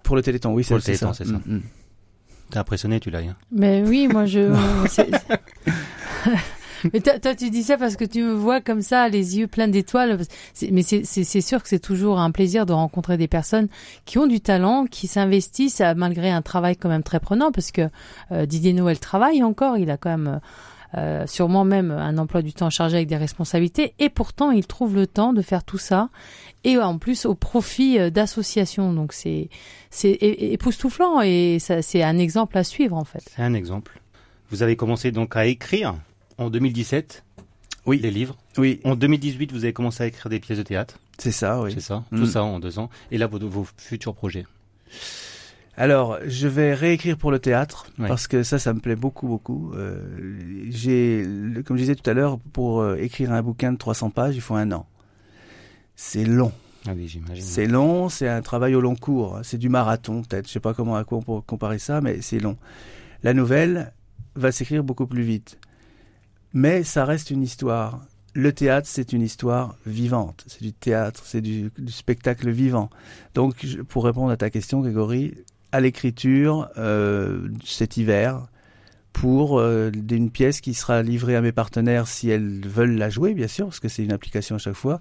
Pour 0.02 0.16
le 0.16 0.22
Téléthon, 0.22 0.54
oui, 0.54 0.62
Pour 0.62 0.68
c'est 0.68 0.74
le 0.76 0.80
c'est 0.80 0.86
Téléthon, 0.86 1.12
ça. 1.12 1.24
c'est 1.24 1.30
ça. 1.30 1.40
T'es 2.50 2.58
impressionné, 2.58 3.00
tu 3.00 3.10
l'as 3.10 3.18
hein 3.20 3.36
Mais 3.50 3.82
oui, 3.86 4.06
moi 4.08 4.24
je 4.26 4.52
mais 6.92 7.00
toi, 7.00 7.34
tu 7.34 7.50
dis 7.50 7.62
ça 7.62 7.76
parce 7.76 7.96
que 7.96 8.04
tu 8.04 8.22
me 8.22 8.32
vois 8.32 8.60
comme 8.60 8.82
ça, 8.82 9.08
les 9.08 9.38
yeux 9.38 9.46
pleins 9.46 9.68
d'étoiles. 9.68 10.18
Mais 10.70 10.82
c'est- 10.82 11.40
sûr 11.40 11.62
que 11.62 11.68
c'est 11.68 11.78
toujours 11.78 12.18
un 12.18 12.30
plaisir 12.30 12.66
de 12.66 12.72
rencontrer 12.72 13.16
des 13.16 13.28
personnes 13.28 13.68
qui 14.04 14.18
ont 14.18 14.26
du 14.26 14.40
talent, 14.40 14.86
qui 14.86 15.06
s'investissent 15.06 15.80
euh, 15.80 15.94
malgré 15.96 16.30
un 16.30 16.42
travail 16.42 16.76
quand 16.76 16.88
même 16.88 17.02
très 17.02 17.20
prenant, 17.20 17.52
parce 17.52 17.70
que 17.70 17.88
euh, 18.32 18.46
Didier 18.46 18.72
Noël 18.72 18.98
travaille 18.98 19.42
encore. 19.42 19.78
Il 19.78 19.90
a 19.90 19.96
quand 19.96 20.10
même 20.10 20.40
euh, 20.96 21.26
sûrement 21.26 21.64
même 21.64 21.90
un 21.90 22.18
emploi 22.18 22.40
du 22.42 22.52
temps 22.52 22.70
chargé 22.70 22.96
avec 22.96 23.08
des 23.08 23.16
responsabilités, 23.16 23.94
et 23.98 24.08
pourtant 24.08 24.50
il 24.52 24.66
trouve 24.66 24.94
le 24.94 25.06
temps 25.06 25.32
de 25.32 25.42
faire 25.42 25.64
tout 25.64 25.78
ça, 25.78 26.08
et 26.62 26.78
en 26.78 26.98
plus 26.98 27.26
au 27.26 27.34
profit 27.34 28.10
d'associations. 28.12 28.92
Donc 28.92 29.12
c'est 29.12 29.48
époustouflant 30.02 31.20
et 31.22 31.58
c'est 31.60 32.02
un 32.02 32.18
exemple 32.18 32.58
à 32.58 32.64
suivre 32.64 32.96
en 32.96 33.04
fait. 33.04 33.22
C'est 33.34 33.42
un 33.42 33.54
exemple. 33.54 34.00
Vous 34.50 34.62
avez 34.62 34.76
commencé 34.76 35.10
donc 35.10 35.36
à 35.36 35.46
écrire 35.46 35.96
en 36.38 36.50
2017 36.50 37.24
Oui. 37.86 38.00
des 38.00 38.10
livres. 38.10 38.36
Oui, 38.58 38.80
En 38.84 38.96
2018, 38.96 39.52
vous 39.52 39.64
avez 39.64 39.72
commencé 39.72 40.02
à 40.02 40.06
écrire 40.06 40.28
des 40.28 40.40
pièces 40.40 40.58
de 40.58 40.62
théâtre. 40.62 40.98
c'est 41.18 41.32
ça, 41.32 41.60
oui. 41.62 41.72
C'est 41.74 41.80
ça 41.80 42.04
Mm. 42.10 42.18
Tout 42.18 42.26
ça 42.26 42.42
en 42.44 42.58
deux 42.60 42.78
ans. 42.78 42.90
Et 43.10 43.18
là, 43.18 43.26
vos, 43.26 43.38
vos 43.38 43.66
futurs 43.76 44.14
projets. 44.14 44.46
Alors, 45.76 46.18
je 46.24 46.46
vais 46.46 46.72
réécrire 46.72 47.16
pour 47.16 47.32
le 47.32 47.40
théâtre 47.40 47.86
parce 47.98 48.28
que 48.28 48.44
ça, 48.44 48.58
ça 48.60 48.72
me 48.72 48.78
plaît 48.80 48.94
beaucoup, 48.94 49.26
beaucoup. 49.26 49.72
Euh, 49.74 49.98
j'ai, 50.70 51.26
comme 51.66 51.76
je 51.76 51.82
disais 51.82 51.96
tout 51.96 52.08
à 52.08 52.14
l'heure, 52.14 52.38
pour 52.52 52.80
euh, 52.80 52.94
écrire 52.96 53.32
un 53.32 53.42
bouquin 53.42 53.72
de 53.72 53.76
300 53.78 54.10
pages, 54.10 54.36
il 54.36 54.40
faut 54.40 54.54
un 54.54 54.70
an. 54.70 54.86
C'est 55.96 56.24
long. 56.24 56.52
Ah 56.86 56.92
oui, 56.94 57.08
j'imagine. 57.08 57.42
C'est 57.42 57.66
long, 57.66 58.08
c'est 58.08 58.28
un 58.28 58.42
travail 58.42 58.74
au 58.76 58.80
long 58.80 58.94
cours. 58.94 59.40
C'est 59.42 59.58
du 59.58 59.68
marathon, 59.68 60.22
peut-être. 60.22 60.46
Je 60.46 60.52
sais 60.52 60.60
pas 60.60 60.74
comment 60.74 60.94
à 60.96 61.02
quoi 61.02 61.18
on 61.18 61.22
peut 61.22 61.40
comparer 61.44 61.78
ça, 61.80 62.00
mais 62.00 62.20
c'est 62.20 62.38
long. 62.38 62.56
La 63.24 63.34
nouvelle 63.34 63.92
va 64.36 64.52
s'écrire 64.52 64.84
beaucoup 64.84 65.06
plus 65.06 65.22
vite. 65.22 65.58
Mais 66.54 66.82
ça 66.84 67.04
reste 67.04 67.30
une 67.30 67.42
histoire. 67.42 68.00
Le 68.32 68.52
théâtre, 68.52 68.88
c'est 68.90 69.12
une 69.12 69.22
histoire 69.22 69.76
vivante. 69.86 70.44
C'est 70.46 70.62
du 70.62 70.72
théâtre, 70.72 71.22
c'est 71.24 71.40
du, 71.40 71.70
du 71.78 71.92
spectacle 71.92 72.50
vivant. 72.50 72.90
Donc, 73.34 73.66
pour 73.88 74.04
répondre 74.04 74.30
à 74.30 74.36
ta 74.36 74.50
question, 74.50 74.80
Grégory, 74.80 75.34
à 75.72 75.80
l'écriture 75.80 76.68
euh, 76.78 77.48
cet 77.64 77.96
hiver 77.96 78.46
pour 79.12 79.60
euh, 79.60 79.92
une 80.10 80.30
pièce 80.30 80.60
qui 80.60 80.74
sera 80.74 81.02
livrée 81.04 81.36
à 81.36 81.40
mes 81.40 81.52
partenaires 81.52 82.08
si 82.08 82.28
elles 82.30 82.66
veulent 82.66 82.96
la 82.96 83.10
jouer, 83.10 83.34
bien 83.34 83.46
sûr, 83.46 83.66
parce 83.66 83.78
que 83.78 83.88
c'est 83.88 84.02
une 84.02 84.10
application 84.12 84.56
à 84.56 84.58
chaque 84.58 84.74
fois. 84.74 85.00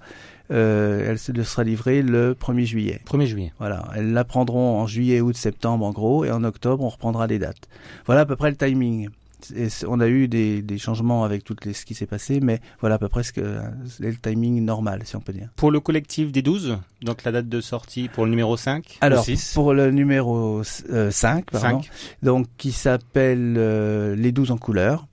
Euh, 0.52 1.10
elle 1.10 1.18
se- 1.18 1.34
sera 1.44 1.64
livrée 1.64 2.04
le 2.04 2.36
1er 2.36 2.66
juillet. 2.66 3.02
1er 3.08 3.26
juillet. 3.26 3.54
Voilà, 3.58 3.88
elles 3.96 4.14
la 4.14 4.24
prendront 4.24 4.80
en 4.80 4.86
juillet, 4.86 5.20
août, 5.22 5.36
septembre 5.36 5.84
en 5.86 5.92
gros, 5.92 6.26
et 6.26 6.32
en 6.32 6.44
octobre 6.44 6.84
on 6.84 6.90
reprendra 6.90 7.26
les 7.26 7.40
dates. 7.40 7.68
Voilà 8.06 8.22
à 8.22 8.26
peu 8.28 8.36
près 8.36 8.52
le 8.52 8.58
timing. 8.58 9.10
Et 9.56 9.68
on 9.88 10.00
a 10.00 10.08
eu 10.08 10.28
des, 10.28 10.62
des 10.62 10.78
changements 10.78 11.24
avec 11.24 11.44
tout 11.44 11.56
les, 11.66 11.74
ce 11.74 11.86
qui 11.86 11.94
s'est 11.94 12.06
passé, 12.06 12.40
mais 12.42 12.62
voilà 12.80 12.96
à 12.96 13.00
peu 13.00 13.10
près 13.10 13.24
ce 13.24 13.34
que, 13.34 13.60
c'est 13.88 14.04
le 14.04 14.16
timing 14.16 14.64
normal, 14.64 15.02
si 15.06 15.16
on 15.16 15.22
peut 15.22 15.34
dire. 15.34 15.50
Pour 15.56 15.72
le 15.72 15.80
collectif 15.80 16.32
des 16.32 16.42
12, 16.42 16.78
donc 17.02 17.24
la 17.24 17.32
date 17.32 17.50
de 17.50 17.62
sortie 17.62 18.10
pour 18.10 18.26
le 18.26 18.32
numéro 18.32 18.58
5 18.58 18.98
Alors, 19.02 19.22
ou 19.22 19.26
6 19.26 19.54
pour 19.54 19.74
le 19.74 19.92
numéro 19.92 20.62
euh, 20.90 21.12
5, 21.12 21.52
pardon, 21.52 21.82
5. 21.82 21.90
donc 22.22 22.48
qui 22.58 22.72
s'appelle 22.72 23.56
euh, 23.58 24.16
Les 24.16 24.32
12 24.32 24.52
en 24.52 24.58
couleur. 24.58 25.08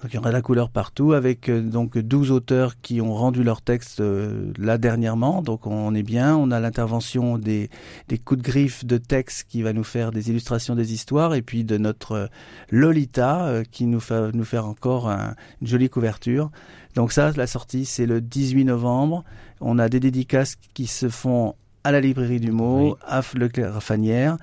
Donc 0.00 0.12
il 0.12 0.16
y 0.16 0.18
aura 0.18 0.28
de 0.28 0.34
la 0.34 0.42
couleur 0.42 0.70
partout 0.70 1.12
avec 1.12 1.48
euh, 1.48 1.60
donc 1.60 1.98
12 1.98 2.30
auteurs 2.30 2.80
qui 2.80 3.00
ont 3.00 3.14
rendu 3.14 3.42
leur 3.42 3.62
texte 3.62 4.00
euh, 4.00 4.52
là 4.56 4.78
dernièrement. 4.78 5.42
Donc 5.42 5.66
on 5.66 5.92
est 5.94 6.04
bien, 6.04 6.36
on 6.36 6.52
a 6.52 6.60
l'intervention 6.60 7.36
des, 7.36 7.68
des 8.06 8.16
coups 8.18 8.40
de 8.40 8.46
griffe 8.48 8.84
de 8.84 8.96
texte 8.96 9.46
qui 9.48 9.62
va 9.62 9.72
nous 9.72 9.82
faire 9.82 10.12
des 10.12 10.30
illustrations 10.30 10.76
des 10.76 10.92
histoires 10.92 11.34
et 11.34 11.42
puis 11.42 11.64
de 11.64 11.78
notre 11.78 12.12
euh, 12.12 12.26
Lolita 12.70 13.46
euh, 13.46 13.64
qui 13.70 13.86
nous 13.86 14.00
fait 14.00 14.32
nous 14.32 14.44
faire 14.44 14.66
encore 14.66 15.08
un- 15.08 15.34
une 15.60 15.66
jolie 15.66 15.88
couverture. 15.90 16.50
Donc 16.94 17.10
ça 17.12 17.32
la 17.36 17.46
sortie 17.48 17.84
c'est 17.84 18.06
le 18.06 18.20
18 18.20 18.64
novembre. 18.66 19.24
On 19.60 19.78
a 19.80 19.88
des 19.88 19.98
dédicaces 20.00 20.54
qui 20.74 20.86
se 20.86 21.08
font 21.08 21.54
à 21.84 21.90
la 21.92 22.00
librairie 22.00 22.40
du 22.40 22.52
mot, 22.52 22.90
Oui. 22.90 22.94
à 23.06 23.20
Leclerc 23.34 23.82
Fanière. 23.82 24.36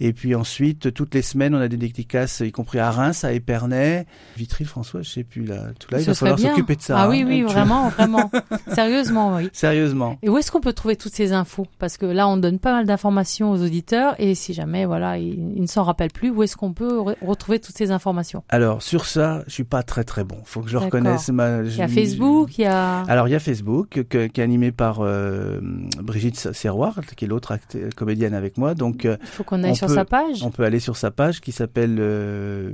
Et 0.00 0.12
puis 0.12 0.34
ensuite, 0.34 0.92
toutes 0.92 1.14
les 1.14 1.22
semaines, 1.22 1.54
on 1.54 1.60
a 1.60 1.68
des 1.68 1.76
dédicaces, 1.76 2.40
y 2.40 2.52
compris 2.52 2.78
à 2.78 2.90
Reims, 2.90 3.24
à 3.24 3.32
Épernay, 3.32 4.06
Vitry, 4.36 4.64
François, 4.64 5.02
je 5.02 5.08
sais 5.10 5.24
plus 5.24 5.44
là. 5.44 5.68
Tout 5.78 5.88
là, 5.90 5.98
il 6.00 6.04
Ce 6.04 6.10
va 6.10 6.14
falloir 6.14 6.38
s'occuper 6.38 6.76
de 6.76 6.82
ça. 6.82 6.98
Ah 7.00 7.08
oui, 7.08 7.22
hein. 7.22 7.26
oui, 7.28 7.38
Tu- 7.46 7.52
vraiment, 7.52 7.88
vraiment. 7.96 8.30
Sérieusement, 8.74 9.36
oui. 9.36 9.48
Sérieusement. 9.52 10.18
Et 10.22 10.28
où 10.28 10.36
est-ce 10.38 10.50
qu'on 10.50 10.60
peut 10.60 10.72
trouver 10.72 10.96
toutes 10.96 11.14
ces 11.14 11.32
infos? 11.32 11.66
Parce 11.78 11.96
que 11.96 12.06
là, 12.06 12.28
on 12.28 12.36
donne 12.36 12.58
pas 12.58 12.72
mal 12.72 12.86
d'informations 12.86 13.50
aux 13.52 13.62
auditeurs, 13.62 14.14
et 14.18 14.34
si 14.34 14.52
jamais, 14.54 14.84
voilà, 14.84 15.18
ils, 15.18 15.52
ils 15.56 15.62
ne 15.62 15.66
s'en 15.66 15.82
rappellent 15.82 16.10
plus, 16.12 16.30
où 16.30 16.42
est-ce 16.42 16.56
qu'on 16.56 16.72
peut 16.72 16.98
re- 16.98 17.16
retrouver 17.22 17.58
toutes 17.58 17.76
ces 17.76 17.90
informations? 17.90 18.42
Alors 18.48 18.82
sur 18.82 19.06
ça, 19.06 19.42
je 19.46 19.52
suis 19.52 19.64
pas 19.64 19.82
très 19.82 20.04
très 20.04 20.24
bon. 20.24 20.36
Faut 20.44 20.60
que 20.60 20.68
je 20.68 20.76
reconnaisse 20.76 21.28
ma. 21.30 21.62
Il 21.62 21.76
y 21.76 21.82
a 21.82 21.88
Facebook, 21.88 22.58
il 22.58 22.62
y 22.62 22.66
a. 22.66 23.00
Alors 23.02 23.28
il 23.28 23.32
y 23.32 23.34
a 23.34 23.40
Facebook 23.40 24.04
que- 24.08 24.26
qui 24.26 24.40
est 24.40 24.44
animé 24.44 24.72
par 24.72 24.98
euh, 25.00 25.58
Brigitte 26.02 26.52
Serroir, 26.52 27.00
qui 27.16 27.24
est 27.24 27.28
l'autre 27.28 27.56
comédienne 27.96 28.34
avec 28.34 28.58
moi. 28.58 28.74
Donc 28.74 29.04
euh, 29.04 29.16
Il 29.22 29.26
faut 29.28 29.44
qu'on 29.44 29.62
aille 29.62 29.70
on 29.72 29.74
sur 29.86 29.94
peut- 29.94 29.94
sa 29.94 30.04
page. 30.04 30.42
on 30.42 30.50
peut 30.50 30.64
aller 30.64 30.80
sur 30.80 30.96
sa 30.96 31.10
page 31.10 31.40
qui 31.40 31.52
s'appelle 31.52 31.96
euh, 31.98 32.72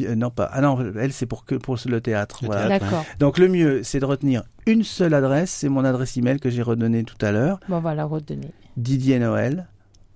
euh, 0.00 0.14
non 0.14 0.30
pas 0.30 0.48
ah 0.52 0.60
non 0.60 0.78
elle 0.98 1.12
c'est 1.12 1.26
pour 1.26 1.44
que 1.44 1.54
pour 1.54 1.76
le 1.86 2.00
théâtre. 2.00 2.38
Le 2.42 2.46
voilà. 2.46 2.66
théâtre. 2.68 2.84
D'accord. 2.84 3.04
Donc 3.18 3.38
le 3.38 3.48
mieux 3.48 3.82
c'est 3.82 4.00
de 4.00 4.04
retenir 4.04 4.42
une 4.66 4.82
seule 4.82 5.14
adresse, 5.14 5.50
c'est 5.50 5.68
mon 5.68 5.84
adresse 5.84 6.16
email 6.16 6.40
que 6.40 6.50
j'ai 6.50 6.62
redonnée 6.62 7.04
tout 7.04 7.18
à 7.24 7.30
l'heure. 7.32 7.60
Bon, 7.68 7.80
voilà, 7.80 8.04
retenez. 8.04 8.50
Didier 8.76 9.18
Noël 9.18 9.66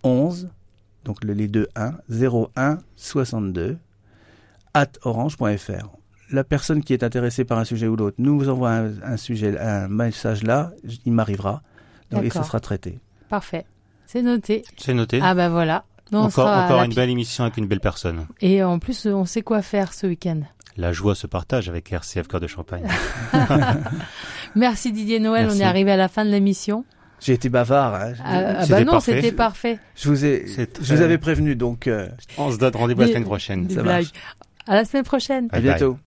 11 0.03 0.49
donc 1.05 1.25
le- 1.25 1.33
les 1.35 1.49
deux 1.49 1.69
1 1.77 1.93
01 2.11 2.79
62 2.97 3.79
at 4.75 4.87
orange.fr. 5.03 5.89
La 6.33 6.45
personne 6.45 6.83
qui 6.85 6.93
est 6.93 7.03
intéressée 7.03 7.45
par 7.45 7.59
un 7.59 7.65
sujet 7.65 7.89
ou 7.89 7.97
l'autre 7.97 8.17
nous 8.19 8.49
envoie 8.49 8.71
un, 8.71 8.93
un 9.03 9.17
sujet, 9.17 9.59
un 9.59 9.89
message 9.89 10.45
là, 10.45 10.71
il 11.05 11.13
m'arrivera 11.13 11.63
donc, 12.11 12.25
et 12.25 12.31
ça 12.31 12.45
sera 12.45 12.61
traité. 12.61 13.01
Parfait. 13.29 13.67
C'est 14.07 14.23
noté. 14.23 14.65
C'est 14.77 14.95
noté. 14.95 15.21
Ah 15.23 15.35
ben 15.35 15.49
voilà. 15.49 15.85
Encore 16.13 16.83
une 16.83 16.95
belle 16.95 17.11
émission 17.11 17.45
avec 17.45 17.57
une 17.57 17.67
belle 17.67 17.81
personne. 17.81 18.27
Et 18.41 18.63
en 18.63 18.79
plus, 18.79 19.07
on 19.07 19.25
sait 19.25 19.43
quoi 19.43 19.63
faire 19.63 19.93
ce 19.93 20.07
week-end. 20.07 20.41
La 20.77 20.93
joie 20.93 21.15
se 21.15 21.27
partage 21.27 21.69
avec 21.69 21.93
RCF 21.93 22.27
Cœur 22.29 22.41
de 22.41 22.47
Champagne. 22.47 22.85
Merci 24.55 24.93
Didier 24.93 25.21
Noël, 25.21 25.47
Merci. 25.47 25.59
on 25.59 25.65
est 25.65 25.67
arrivé 25.69 25.93
à 25.93 25.97
la 25.97 26.09
fin 26.09 26.25
de 26.25 26.31
l'émission. 26.31 26.85
J'ai 27.21 27.35
été 27.35 27.49
bavard. 27.51 27.95
hein. 27.95 28.13
Ah, 28.25 28.41
ah 28.61 28.67
bah 28.67 28.83
non, 28.85 28.99
c'était 29.01 29.33
parfait. 29.33 29.79
Je 29.95 30.09
vous 30.09 30.25
ai, 30.25 30.45
C'est 30.47 30.79
je 30.79 30.89
vous 30.89 30.95
très- 30.97 31.05
avais 31.05 31.19
prévenu 31.19 31.55
donc 31.55 31.87
euh, 31.87 32.09
On 32.39 32.51
se 32.51 32.57
donne 32.57 32.75
rendez-vous 32.75 33.03
la 33.03 33.09
semaine 33.09 33.25
prochaine. 33.25 33.67
Des 33.67 33.75
Ça 33.75 33.83
blagues. 33.83 33.97
marche. 34.05 34.13
À 34.67 34.75
la 34.75 34.85
semaine 34.87 35.05
prochaine. 35.05 35.49
à 35.53 35.61
bye. 35.61 35.63
bientôt. 35.63 35.99